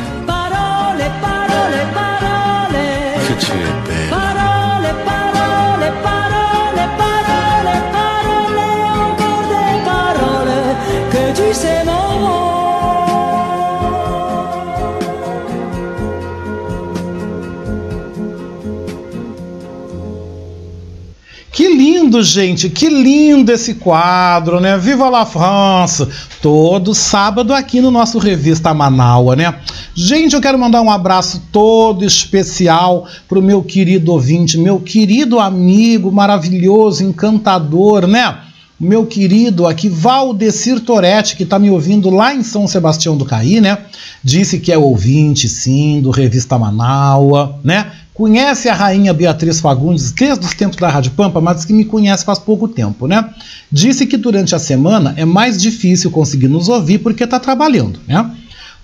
[22.15, 24.79] lindo, gente, que lindo esse quadro, né?
[24.79, 26.07] Viva la France!
[26.41, 29.55] Todo sábado aqui no nosso Revista Manaua, né?
[29.95, 36.13] Gente, eu quero mandar um abraço todo especial pro meu querido ouvinte, meu querido amigo
[36.13, 38.39] maravilhoso, encantador, né?
[38.79, 43.61] Meu querido aqui, Valdecir Toretti, que tá me ouvindo lá em São Sebastião do Caí,
[43.61, 43.79] né?
[44.23, 47.91] Disse que é ouvinte, sim, do Revista Manaua, né?
[48.15, 52.25] Conhece a rainha Beatriz Fagundes desde os tempos da Rádio Pampa, mas que me conhece
[52.25, 53.29] faz pouco tempo, né?
[53.73, 58.31] Disse que durante a semana é mais difícil conseguir nos ouvir porque está trabalhando, né?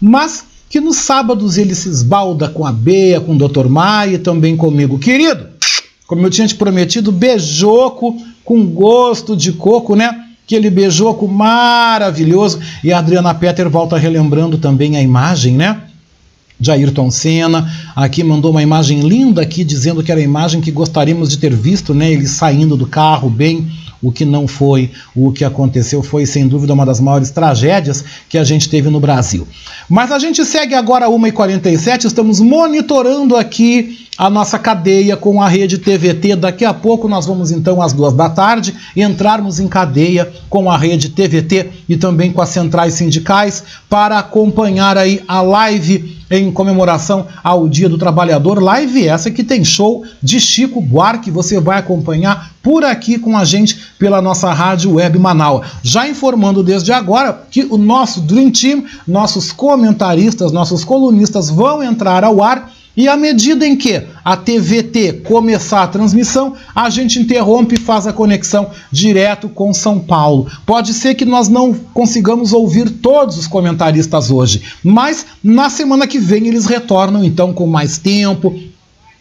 [0.00, 3.68] Mas que nos sábados ele se esbalda com a Bea, com o Dr.
[3.68, 4.98] Maia e também comigo.
[4.98, 5.46] Querido,
[6.08, 10.24] como eu tinha te prometido, beijoco com gosto de coco, né?
[10.44, 12.58] Aquele beijoco maravilhoso.
[12.82, 15.82] E a Adriana Petter volta relembrando também a imagem, né?
[16.60, 17.72] De Ayrton Senna.
[17.96, 21.54] Aqui mandou uma imagem linda aqui dizendo que era a imagem que gostaríamos de ter
[21.54, 22.12] visto, né?
[22.12, 23.66] Ele saindo do carro bem.
[24.02, 28.38] O que não foi, o que aconteceu foi sem dúvida uma das maiores tragédias que
[28.38, 29.46] a gente teve no Brasil.
[29.90, 35.76] Mas a gente segue agora 1h47, estamos monitorando aqui a nossa cadeia com a rede
[35.76, 36.36] TVT.
[36.36, 40.78] Daqui a pouco nós vamos então às duas da tarde entrarmos em cadeia com a
[40.78, 47.26] rede TVT e também com as centrais sindicais para acompanhar aí a live em comemoração
[47.42, 48.62] ao Dia do Trabalhador.
[48.62, 51.30] Live essa que tem show de Chico Buarque.
[51.30, 55.66] Você vai acompanhar por aqui com a gente pela nossa rádio web Manaus.
[55.82, 62.22] Já informando desde agora que o nosso Dream Team, nossos comentaristas, nossos colunistas vão entrar
[62.22, 62.70] ao ar
[63.00, 68.06] e à medida em que a TVT começar a transmissão, a gente interrompe e faz
[68.06, 70.46] a conexão direto com São Paulo.
[70.66, 76.18] Pode ser que nós não consigamos ouvir todos os comentaristas hoje, mas na semana que
[76.18, 78.54] vem eles retornam então com mais tempo,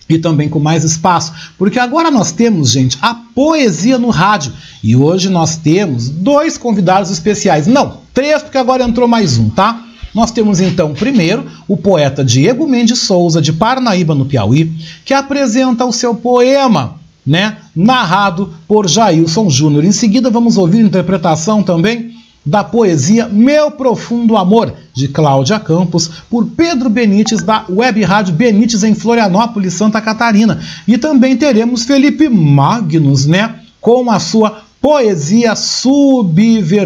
[0.10, 4.52] e também com mais espaço, porque agora nós temos, gente, a poesia no rádio.
[4.84, 7.68] E hoje nós temos dois convidados especiais.
[7.68, 9.86] Não, três, porque agora entrou mais um, tá?
[10.20, 14.70] Nós temos então, primeiro, o poeta Diego Mendes Souza, de Parnaíba, no Piauí,
[15.06, 16.96] que apresenta o seu poema,
[17.26, 19.86] né, narrado por Jailson Júnior.
[19.86, 22.16] Em seguida, vamos ouvir a interpretação também
[22.46, 28.84] da poesia Meu Profundo Amor, de Cláudia Campos, por Pedro Benites, da Web Rádio Benites,
[28.84, 30.60] em Florianópolis, Santa Catarina.
[30.86, 36.80] E também teremos Felipe Magnus, né, com a sua Poesia subversiva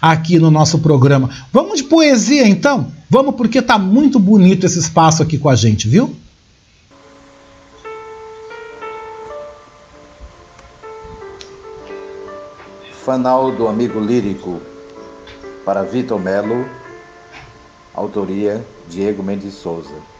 [0.00, 1.30] aqui no nosso programa.
[1.52, 2.90] Vamos de poesia então?
[3.08, 6.14] Vamos porque está muito bonito esse espaço aqui com a gente, viu?
[13.04, 14.60] Fanal do Amigo Lírico,
[15.64, 16.66] para Vitor Melo,
[17.94, 20.11] autoria Diego Mendes Souza.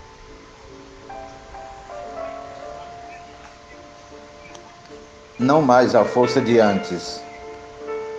[5.43, 7.21] Não mais a força de antes.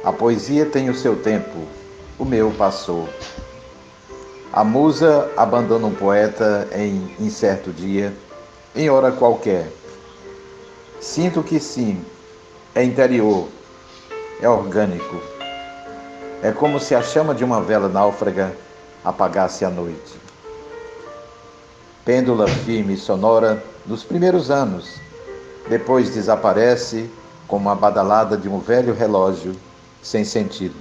[0.04, 1.58] A poesia tem o seu tempo,
[2.20, 3.08] o meu passou.
[4.52, 8.14] A musa abandona um poeta em incerto dia,
[8.76, 9.72] em hora qualquer.
[11.00, 12.04] Sinto que sim,
[12.76, 13.48] é interior,
[14.42, 15.16] é orgânico.
[16.42, 18.54] É como se a chama de uma vela náufraga
[19.02, 20.20] apagasse a noite.
[22.04, 25.00] Pêndula firme e sonora nos primeiros anos,
[25.70, 27.10] depois desaparece
[27.48, 29.56] como a badalada de um velho relógio
[30.02, 30.76] sem sentido.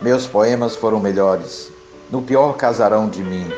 [0.00, 1.72] Meus poemas foram melhores,
[2.10, 3.50] no pior casarão de mim.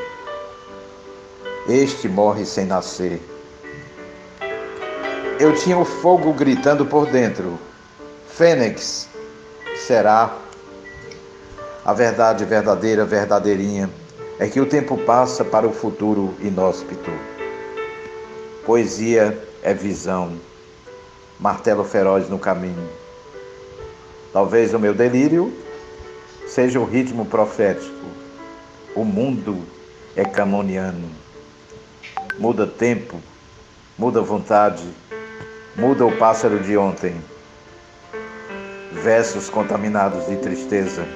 [1.69, 3.21] Este morre sem nascer.
[5.39, 7.59] Eu tinha o fogo gritando por dentro.
[8.27, 9.09] Fênix,
[9.87, 10.35] será?
[11.85, 13.91] A verdade verdadeira, verdadeirinha,
[14.39, 17.11] é que o tempo passa para o futuro inóspito.
[18.69, 20.39] Poesia é visão,
[21.41, 22.87] martelo feroz no caminho.
[24.31, 25.51] Talvez o meu delírio
[26.47, 28.05] seja o ritmo profético.
[28.95, 29.65] O mundo
[30.15, 31.09] é camoniano.
[32.39, 33.19] Muda tempo,
[33.97, 34.85] muda vontade,
[35.75, 37.17] muda o pássaro de ontem.
[38.93, 41.07] Versos contaminados de tristeza.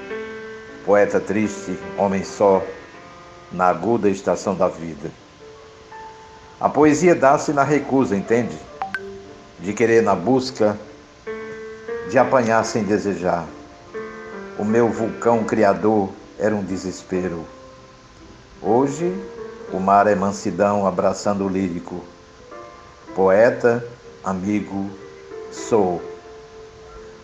[0.87, 2.65] Poeta triste, homem só,
[3.53, 5.11] na aguda estação da vida.
[6.63, 8.57] A poesia dá-se na recusa, entende?
[9.59, 10.79] De querer na busca,
[12.09, 13.45] de apanhar sem desejar.
[14.57, 17.45] O meu vulcão criador era um desespero.
[18.63, 19.13] Hoje,
[19.73, 22.01] o mar é mansidão abraçando o lírico.
[23.13, 23.85] Poeta,
[24.23, 24.89] amigo,
[25.51, 26.01] sou.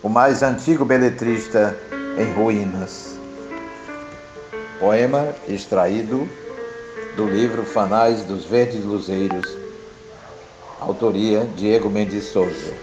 [0.03, 1.79] O mais antigo beletrista
[2.17, 3.17] em ruínas.
[4.81, 6.27] Poema extraído
[7.19, 9.45] do livro Fanais dos Verdes Luzeiros,
[10.79, 12.73] autoria Diego Mendes Souza.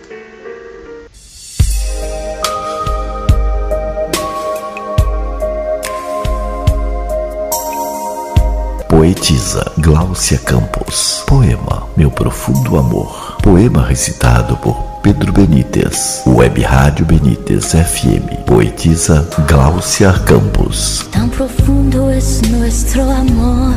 [8.87, 11.25] Poetisa Gláucia Campos.
[11.27, 13.39] Poema Meu Profundo Amor.
[13.43, 16.23] Poema recitado por Pedro Benítez.
[16.27, 18.45] Web Rádio Benítez FM.
[18.45, 21.09] Poetisa Gláucia Campos.
[21.11, 23.77] Tan profundo es nuestro amor,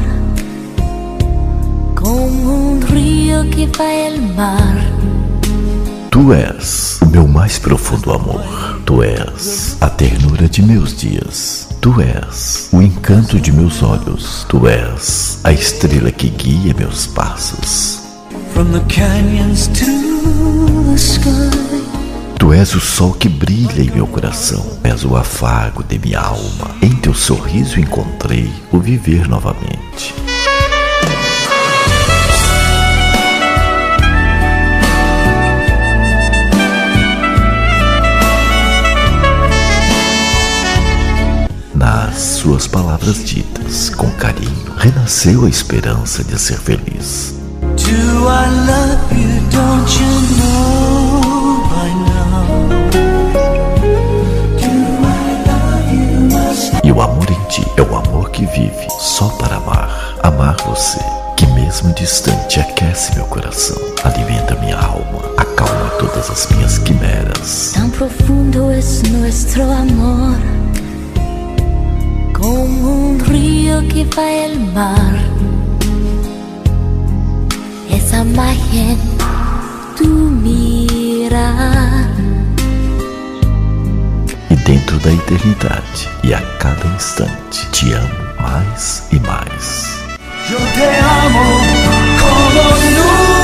[1.99, 4.77] como un río que va al mar.
[6.09, 8.79] Tu és o meu mais profundo amor.
[8.85, 11.67] Tu és a ternura de meus dias.
[11.81, 14.45] Tu és o encanto de meus olhos.
[14.47, 17.99] Tu és a estrela que guia meus passos.
[18.53, 21.51] From the canyons to the sky.
[22.39, 24.65] Tu és o sol que brilha em meu coração.
[24.83, 26.71] És o afago de minha alma.
[26.81, 30.28] Em teu sorriso encontrei o viver novamente.
[42.19, 47.33] Suas palavras ditas com carinho, renasceu a esperança de ser feliz.
[56.83, 60.15] E o amor em ti é o amor que vive só para amar.
[60.21, 60.99] Amar você,
[61.37, 67.71] que mesmo distante aquece meu coração, alimenta minha alma, acalma todas as minhas quimeras.
[67.73, 70.37] Tan profundo es nuestro amor,
[73.59, 75.15] río que va al mar.
[77.91, 78.99] Esa magia en
[79.97, 80.07] tu
[80.45, 82.07] mirar.
[84.49, 89.67] E dentro da eternidade e a cada instante te amo mais e mais.
[90.49, 90.87] Yo te
[91.19, 91.45] amo
[92.21, 92.63] como
[92.97, 93.38] nunca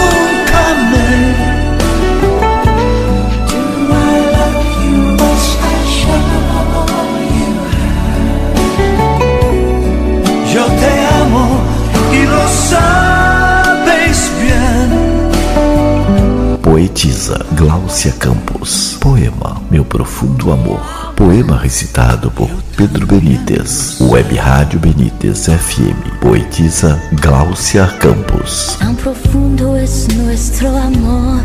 [16.95, 18.95] Poetisa Gláucia Campos.
[19.01, 20.79] Poema Meu Profundo Amor.
[21.13, 23.99] Poema recitado por Pedro Benítez.
[23.99, 26.19] Web Rádio Benítez FM.
[26.21, 28.77] Poetisa Gláucia Campos.
[29.03, 31.43] Profundo es nuestro amor.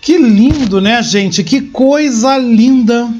[0.00, 1.42] Que lindo, né, gente?
[1.42, 3.12] Que coisa linda.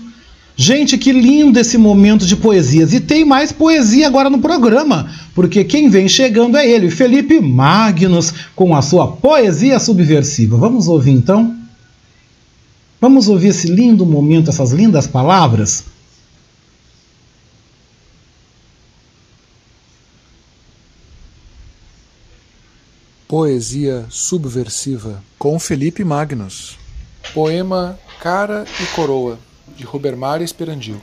[0.59, 2.95] Gente, que lindo esse momento de poesias.
[2.95, 8.33] E tem mais poesia agora no programa, porque quem vem chegando é ele, Felipe Magnus,
[8.55, 10.57] com a sua poesia subversiva.
[10.57, 11.55] Vamos ouvir então?
[12.99, 15.85] Vamos ouvir esse lindo momento, essas lindas palavras?
[23.29, 26.79] Poesia subversiva com Felipe Magnus.
[27.35, 29.39] Poema Cara e Coroa,
[29.77, 31.01] de Robermar Esperandil.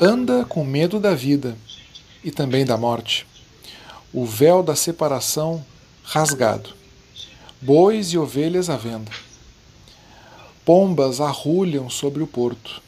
[0.00, 1.56] Anda com medo da vida
[2.24, 3.26] e também da morte.
[4.12, 5.64] O véu da separação
[6.02, 6.70] rasgado.
[7.60, 9.10] Bois e ovelhas à venda.
[10.64, 12.82] Pombas arrulham sobre o porto.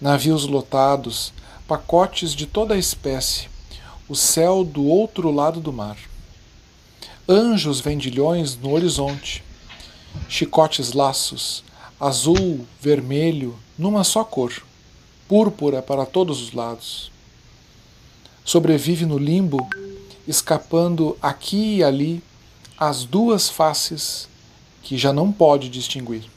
[0.00, 1.32] Navios lotados,
[1.66, 3.48] pacotes de toda a espécie,
[4.08, 5.96] o céu do outro lado do mar.
[7.28, 9.42] Anjos vendilhões no horizonte,
[10.28, 11.64] chicotes laços,
[11.98, 14.52] azul, vermelho, numa só cor,
[15.28, 17.10] púrpura para todos os lados.
[18.44, 19.68] Sobrevive no limbo,
[20.26, 22.22] escapando aqui e ali
[22.78, 24.28] as duas faces
[24.82, 26.35] que já não pode distinguir.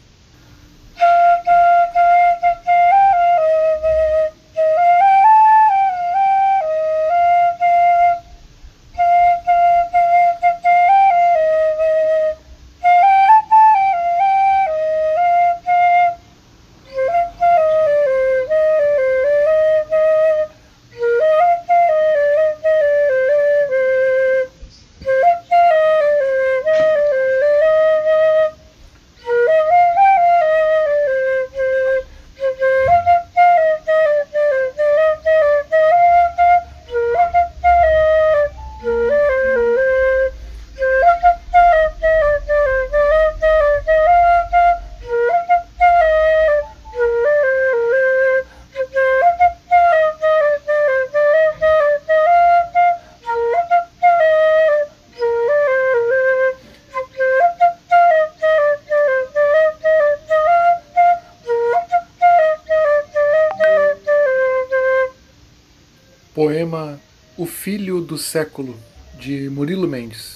[68.10, 68.76] Do Século,
[69.20, 70.36] de Murilo Mendes.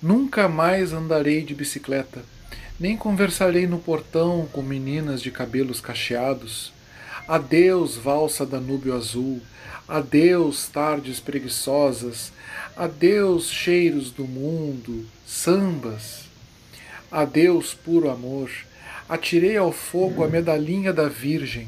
[0.00, 2.22] Nunca mais andarei de bicicleta,
[2.78, 6.72] nem conversarei no portão com meninas de cabelos cacheados.
[7.26, 9.42] Adeus, valsa Danúbio azul,
[9.88, 12.32] adeus, tardes preguiçosas,
[12.76, 16.26] adeus, cheiros do mundo, sambas.
[17.10, 18.48] Adeus, puro amor,
[19.08, 21.66] atirei ao fogo a medalhinha da Virgem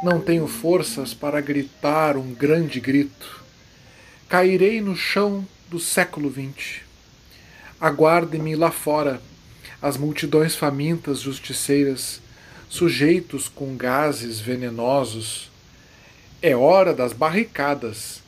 [0.00, 3.47] não tenho forças para gritar um grande grito.
[4.28, 6.82] Cairei no chão do século XX.
[7.80, 9.22] Aguardem-me lá fora
[9.80, 12.20] as multidões famintas justiceiras,
[12.68, 15.50] sujeitos com gases venenosos.
[16.42, 18.20] É hora das barricadas.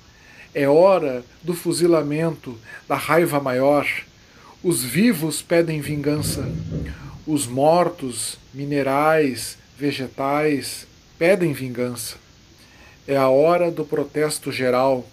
[0.54, 3.86] É hora do fuzilamento, da raiva maior.
[4.62, 6.50] Os vivos pedem vingança.
[7.26, 10.86] Os mortos, minerais, vegetais,
[11.18, 12.16] pedem vingança.
[13.06, 15.06] É a hora do protesto geral,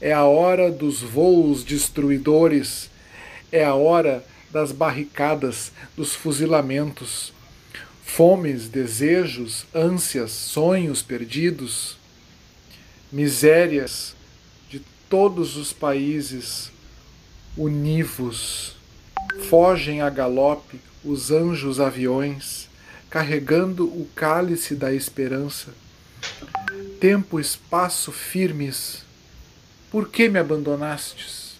[0.00, 2.90] é a hora dos voos destruidores,
[3.50, 7.32] é a hora das barricadas, dos fuzilamentos.
[8.04, 11.96] Fomes, desejos, ânsias, sonhos perdidos,
[13.10, 14.14] misérias
[14.68, 16.70] de todos os países
[17.56, 18.76] univos.
[19.48, 22.68] Fogem a galope os anjos aviões
[23.14, 25.68] carregando o cálice da esperança.
[26.98, 29.04] Tempo, espaço firmes,
[29.94, 31.52] por que me abandonastes?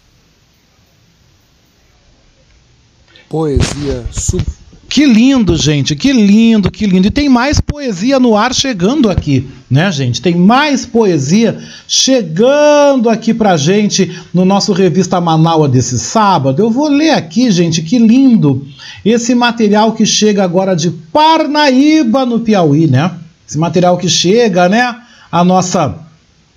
[3.29, 4.43] Poesia sub.
[4.89, 7.07] Que lindo, gente, que lindo, que lindo.
[7.07, 10.21] E tem mais poesia no ar chegando aqui, né, gente?
[10.21, 11.57] Tem mais poesia
[11.87, 16.61] chegando aqui pra gente no nosso Revista Manaua desse sábado.
[16.61, 18.67] Eu vou ler aqui, gente, que lindo
[19.05, 23.13] esse material que chega agora de Parnaíba, no Piauí, né?
[23.47, 24.93] Esse material que chega, né?
[25.31, 26.04] A nossa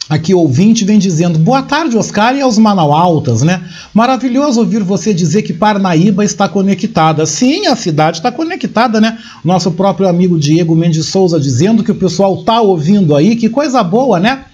[0.09, 3.63] aqui ouvinte vem dizendo: Boa tarde, Oscar, e aos Manaualtas, né?
[3.93, 7.27] Maravilhoso ouvir você dizer que Parnaíba está conectada.
[7.27, 9.19] Sim, a cidade está conectada, né?
[9.45, 13.83] Nosso próprio amigo Diego Mendes Souza dizendo que o pessoal tá ouvindo aí, que coisa
[13.83, 14.45] boa, né?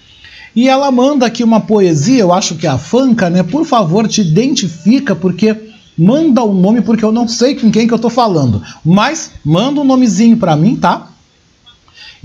[0.55, 3.43] E ela manda aqui uma poesia, eu acho que é a Fanca, né?
[3.43, 5.55] Por favor, te identifica, porque
[5.97, 9.31] manda o um nome porque eu não sei com quem que eu tô falando, mas
[9.43, 11.09] manda um nomezinho para mim, tá?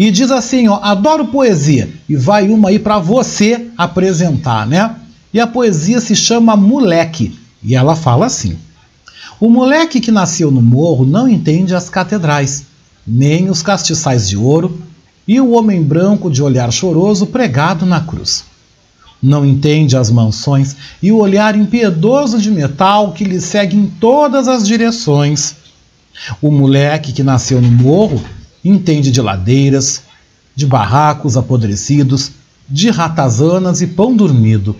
[0.00, 4.96] E diz assim, ó, adoro poesia e vai uma aí para você apresentar, né?
[5.30, 8.56] E a poesia se chama Moleque e ela fala assim:
[9.38, 12.64] O moleque que nasceu no morro não entende as catedrais,
[13.06, 14.80] nem os castiçais de ouro
[15.28, 18.44] e o homem branco de olhar choroso pregado na cruz
[19.22, 24.48] não entende as mansões e o olhar impiedoso de metal que lhe segue em todas
[24.48, 25.56] as direções.
[26.40, 28.24] O moleque que nasceu no morro
[28.64, 30.02] entende de ladeiras,
[30.54, 32.32] de barracos apodrecidos,
[32.68, 34.76] de ratazanas e pão dormido.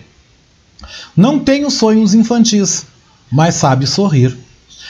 [1.15, 2.85] Não tem os sonhos infantis,
[3.31, 4.37] mas sabe sorrir.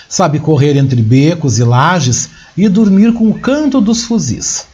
[0.07, 4.65] Sabe correr entre becos e lajes e dormir com o canto dos fuzis.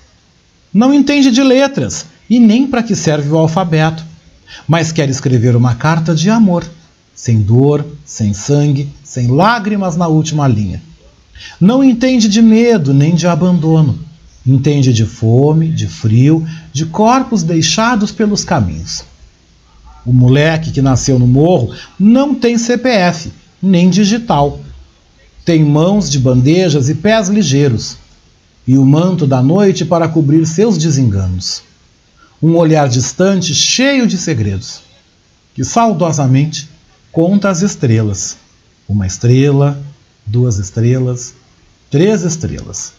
[0.74, 4.04] Não entende de letras e nem para que serve o alfabeto,
[4.68, 6.66] mas quer escrever uma carta de amor,
[7.14, 10.82] sem dor, sem sangue, sem lágrimas na última linha.
[11.60, 14.07] Não entende de medo nem de abandono.
[14.48, 19.04] Entende de fome, de frio, de corpos deixados pelos caminhos.
[20.06, 23.30] O moleque que nasceu no morro não tem CPF,
[23.62, 24.62] nem digital.
[25.44, 27.98] Tem mãos de bandejas e pés ligeiros,
[28.66, 31.62] e o manto da noite para cobrir seus desenganos.
[32.42, 34.80] Um olhar distante cheio de segredos,
[35.54, 36.70] que saudosamente
[37.12, 38.38] conta as estrelas.
[38.88, 39.78] Uma estrela,
[40.26, 41.34] duas estrelas,
[41.90, 42.97] três estrelas.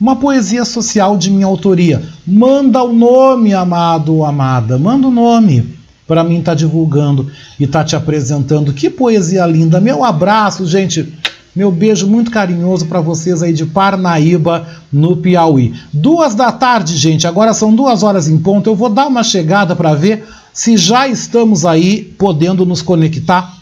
[0.00, 2.02] Uma poesia social de minha autoria.
[2.26, 4.78] Manda o nome, amado ou amada.
[4.78, 5.74] Manda o nome
[6.06, 8.72] para mim estar tá divulgando e estar tá te apresentando.
[8.72, 9.80] Que poesia linda.
[9.80, 11.12] Meu abraço, gente.
[11.54, 15.72] Meu beijo muito carinhoso para vocês aí de Parnaíba, no Piauí.
[15.92, 17.28] Duas da tarde, gente.
[17.28, 18.68] Agora são duas horas em ponto.
[18.68, 23.56] Eu vou dar uma chegada para ver se já estamos aí podendo nos conectar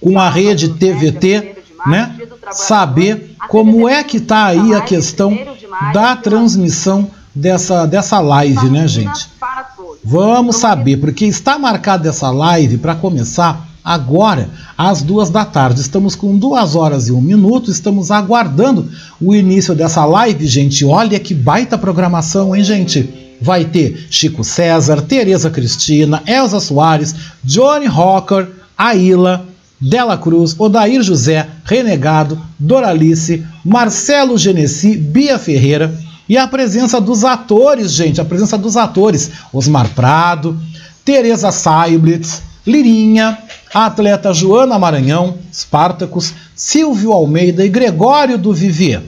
[0.00, 1.56] com a rede TVT,
[1.86, 2.15] né?
[2.52, 5.36] Saber como é que está aí a questão
[5.92, 9.28] da transmissão dessa, dessa live, né, gente?
[10.04, 15.80] Vamos saber, porque está marcada essa live para começar agora, às duas da tarde.
[15.80, 18.90] Estamos com duas horas e um minuto, estamos aguardando
[19.20, 20.84] o início dessa live, gente.
[20.84, 23.08] Olha que baita programação, hein, gente?
[23.40, 29.46] Vai ter Chico César, Tereza Cristina, Elza Soares, Johnny Rocker, Aila,
[29.88, 35.96] Dela Cruz, Odair José, Renegado, Doralice, Marcelo Genesi, Bia Ferreira
[36.28, 40.58] e a presença dos atores, gente, a presença dos atores, Osmar Prado,
[41.04, 43.38] Tereza Seiblitz, Lirinha,
[43.72, 49.02] a atleta Joana Maranhão, Spartacus, Silvio Almeida e Gregório do Vivier.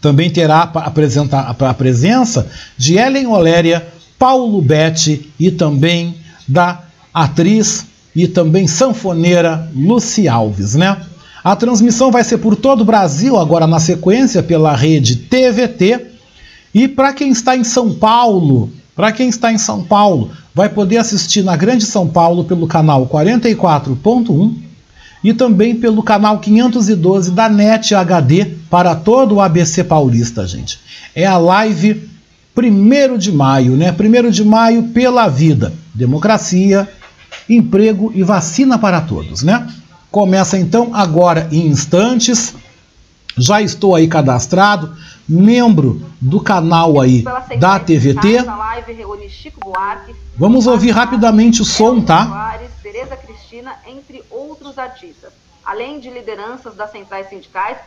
[0.00, 3.86] Também terá a, presença de Ellen Oléria,
[4.18, 6.16] Paulo Betti e também
[6.48, 6.80] da
[7.14, 10.96] atriz e também sanfoneira Luci Alves, né?
[11.42, 16.06] A transmissão vai ser por todo o Brasil, agora na sequência, pela rede TVT.
[16.72, 20.98] E para quem está em São Paulo, para quem está em São Paulo, vai poder
[20.98, 24.54] assistir na Grande São Paulo pelo canal 44.1
[25.24, 30.78] e também pelo canal 512 da NET HD para todo o ABC paulista, gente.
[31.14, 32.08] É a live
[32.56, 33.92] 1 de maio, né?
[33.92, 35.72] 1 de maio pela vida.
[35.94, 36.88] Democracia,
[37.48, 39.68] emprego e vacina para todos, né?
[40.10, 42.54] Começa então agora em instantes.
[43.36, 44.94] Já estou aí cadastrado,
[45.26, 47.24] membro do canal aí
[47.58, 48.44] da TVT.
[50.36, 52.58] Vamos ouvir rapidamente o som, tá?
[52.82, 55.32] Tereza Cristina, entre outros artistas.
[55.64, 57.78] Além de lideranças das centrais sindicais,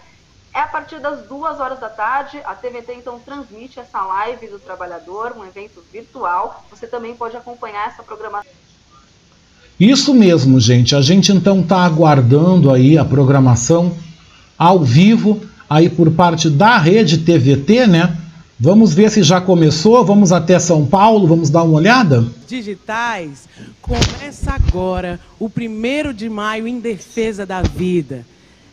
[0.54, 2.42] é a partir das duas horas da tarde.
[2.46, 6.64] A TVT então transmite essa live do trabalhador, um evento virtual.
[6.70, 8.50] Você também pode acompanhar essa programação.
[9.80, 10.96] Isso mesmo, gente.
[10.96, 13.92] A gente então está aguardando aí a programação
[14.58, 18.18] ao vivo aí por parte da rede TVT, né?
[18.58, 20.06] Vamos ver se já começou.
[20.06, 22.26] Vamos até São Paulo, vamos dar uma olhada?
[22.48, 23.50] Digitais
[23.82, 28.26] começa agora o primeiro de maio em defesa da vida.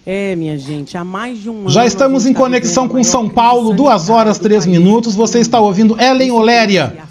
[0.07, 1.70] É, minha gente, há mais de um ano.
[1.70, 5.16] Já estamos em tá conexão com São Paulo, duas horas, três minutos.
[5.16, 7.11] Você está ouvindo Ellen Oléria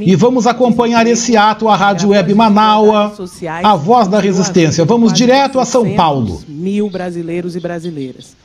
[0.00, 3.14] e vamos acompanhar esse ato à Rádio Web Manaua,
[3.62, 4.84] a voz da resistência.
[4.84, 6.42] Vamos direto a São Paulo.
[6.48, 8.36] Mil brasileiros e brasileiras.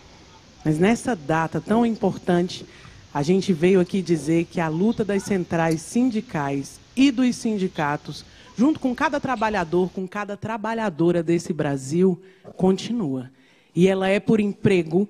[0.65, 2.65] Mas nessa data tão importante,
[3.13, 8.25] a gente veio aqui dizer que a luta das centrais sindicais e dos sindicatos,
[8.57, 12.21] junto com cada trabalhador, com cada trabalhadora desse Brasil,
[12.57, 13.29] continua.
[13.75, 15.07] E ela é por emprego,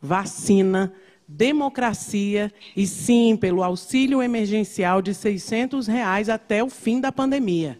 [0.00, 0.92] vacina,
[1.28, 7.78] democracia e sim pelo auxílio emergencial de 600 reais até o fim da pandemia.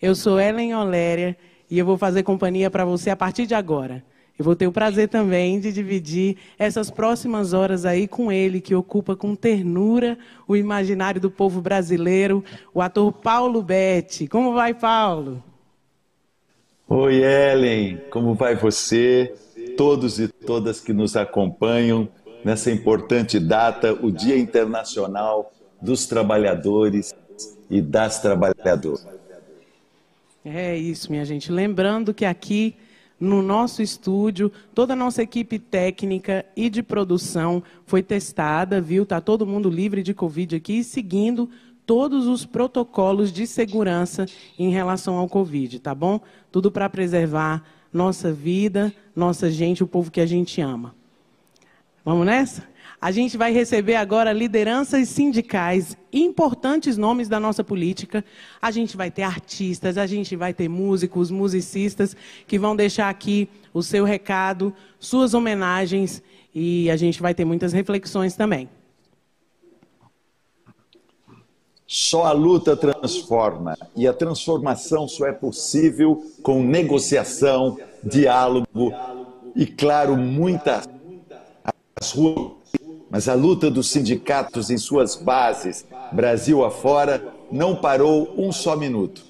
[0.00, 1.36] Eu sou Ellen Oléria
[1.70, 4.04] e eu vou fazer companhia para você a partir de agora.
[4.38, 8.74] Eu vou ter o prazer também de dividir essas próximas horas aí com ele, que
[8.74, 12.44] ocupa com ternura o imaginário do povo brasileiro,
[12.74, 14.28] o ator Paulo Betti.
[14.28, 15.42] Como vai, Paulo?
[16.86, 17.98] Oi, Ellen.
[18.10, 19.34] Como vai você?
[19.74, 22.06] Todos e todas que nos acompanham
[22.46, 27.12] nessa importante data, o Dia Internacional dos Trabalhadores
[27.68, 29.04] e das Trabalhadoras.
[30.44, 31.50] É isso, minha gente.
[31.50, 32.76] Lembrando que aqui
[33.18, 39.02] no nosso estúdio, toda a nossa equipe técnica e de produção foi testada, viu?
[39.02, 41.50] Está todo mundo livre de Covid aqui, seguindo
[41.84, 44.24] todos os protocolos de segurança
[44.56, 46.20] em relação ao Covid, tá bom?
[46.52, 50.94] Tudo para preservar nossa vida, nossa gente, o povo que a gente ama.
[52.06, 52.62] Vamos nessa?
[53.00, 58.24] A gente vai receber agora lideranças sindicais, importantes nomes da nossa política.
[58.62, 63.48] A gente vai ter artistas, a gente vai ter músicos, musicistas que vão deixar aqui
[63.74, 66.22] o seu recado, suas homenagens
[66.54, 68.68] e a gente vai ter muitas reflexões também.
[71.88, 78.92] Só a luta transforma e a transformação só é possível com negociação, diálogo
[79.56, 80.16] e, claro,
[81.96, 82.52] muitas ruas.
[83.08, 89.24] Mas a luta dos sindicatos em suas bases, Brasil afora, não parou um só minuto.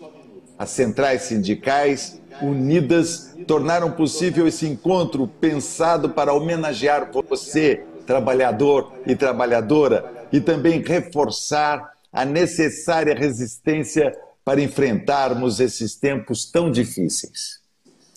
[0.59, 10.27] As centrais sindicais, unidas, tornaram possível esse encontro pensado para homenagear você, trabalhador e trabalhadora,
[10.33, 17.61] e também reforçar a necessária resistência para enfrentarmos esses tempos tão difíceis.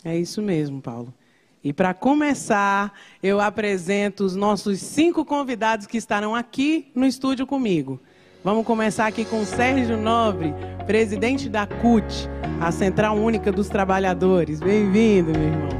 [0.05, 1.13] É isso mesmo, Paulo.
[1.63, 7.99] E para começar, eu apresento os nossos cinco convidados que estarão aqui no estúdio comigo.
[8.41, 10.53] Vamos começar aqui com Sérgio Nobre,
[10.87, 12.29] presidente da CUT,
[12.61, 14.61] a Central Única dos Trabalhadores.
[14.61, 15.79] Bem-vindo, meu irmão.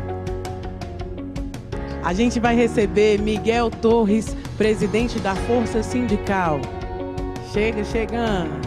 [2.04, 6.60] A gente vai receber Miguel Torres, presidente da Força Sindical.
[7.54, 8.60] Chega chegando.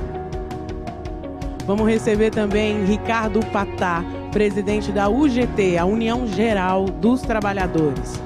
[1.66, 4.02] Vamos receber também Ricardo Patá,
[4.32, 8.20] presidente da UGT, a União Geral dos Trabalhadores.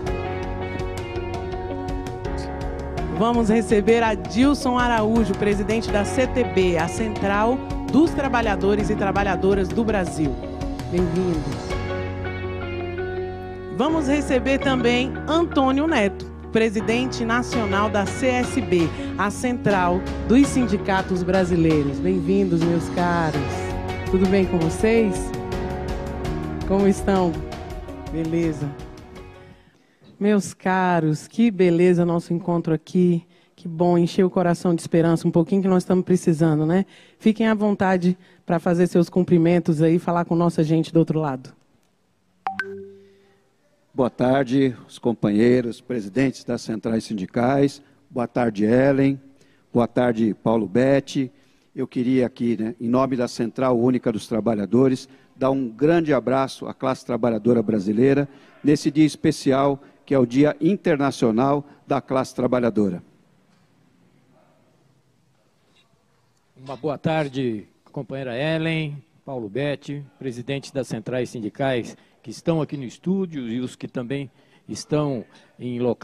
[3.19, 7.59] Vamos receber a Dilson Araújo, presidente da CTB, a Central
[7.91, 10.33] dos Trabalhadores e Trabalhadoras do Brasil.
[10.93, 11.41] Bem-vindo.
[13.77, 18.89] Vamos receber também Antônio Neto, presidente nacional da CSB,
[19.19, 21.99] a Central dos Sindicatos Brasileiros.
[21.99, 23.41] Bem-vindos, meus caros.
[24.11, 25.37] Tudo bem com vocês?
[26.69, 27.33] Como estão?
[28.11, 28.69] Beleza.
[30.19, 33.25] Meus caros, que beleza nosso encontro aqui.
[33.55, 36.85] Que bom, encher o coração de esperança, um pouquinho que nós estamos precisando, né?
[37.21, 41.55] Fiquem à vontade para fazer seus cumprimentos aí, falar com nossa gente do outro lado.
[43.95, 47.81] Boa tarde, os companheiros, presidentes das centrais sindicais.
[48.11, 49.21] Boa tarde, Ellen.
[49.73, 51.31] Boa tarde, Paulo Betti.
[51.75, 56.67] Eu queria aqui, né, em nome da Central Única dos Trabalhadores, dar um grande abraço
[56.67, 58.29] à classe trabalhadora brasileira
[58.65, 63.03] nesse dia especial, que é o Dia Internacional da Classe Trabalhadora.
[66.57, 72.85] Uma boa tarde, companheira Ellen, Paulo Betti, presidente das centrais sindicais que estão aqui no
[72.85, 74.31] estúdio e os que também
[74.69, 75.25] estão
[75.59, 75.95] em locais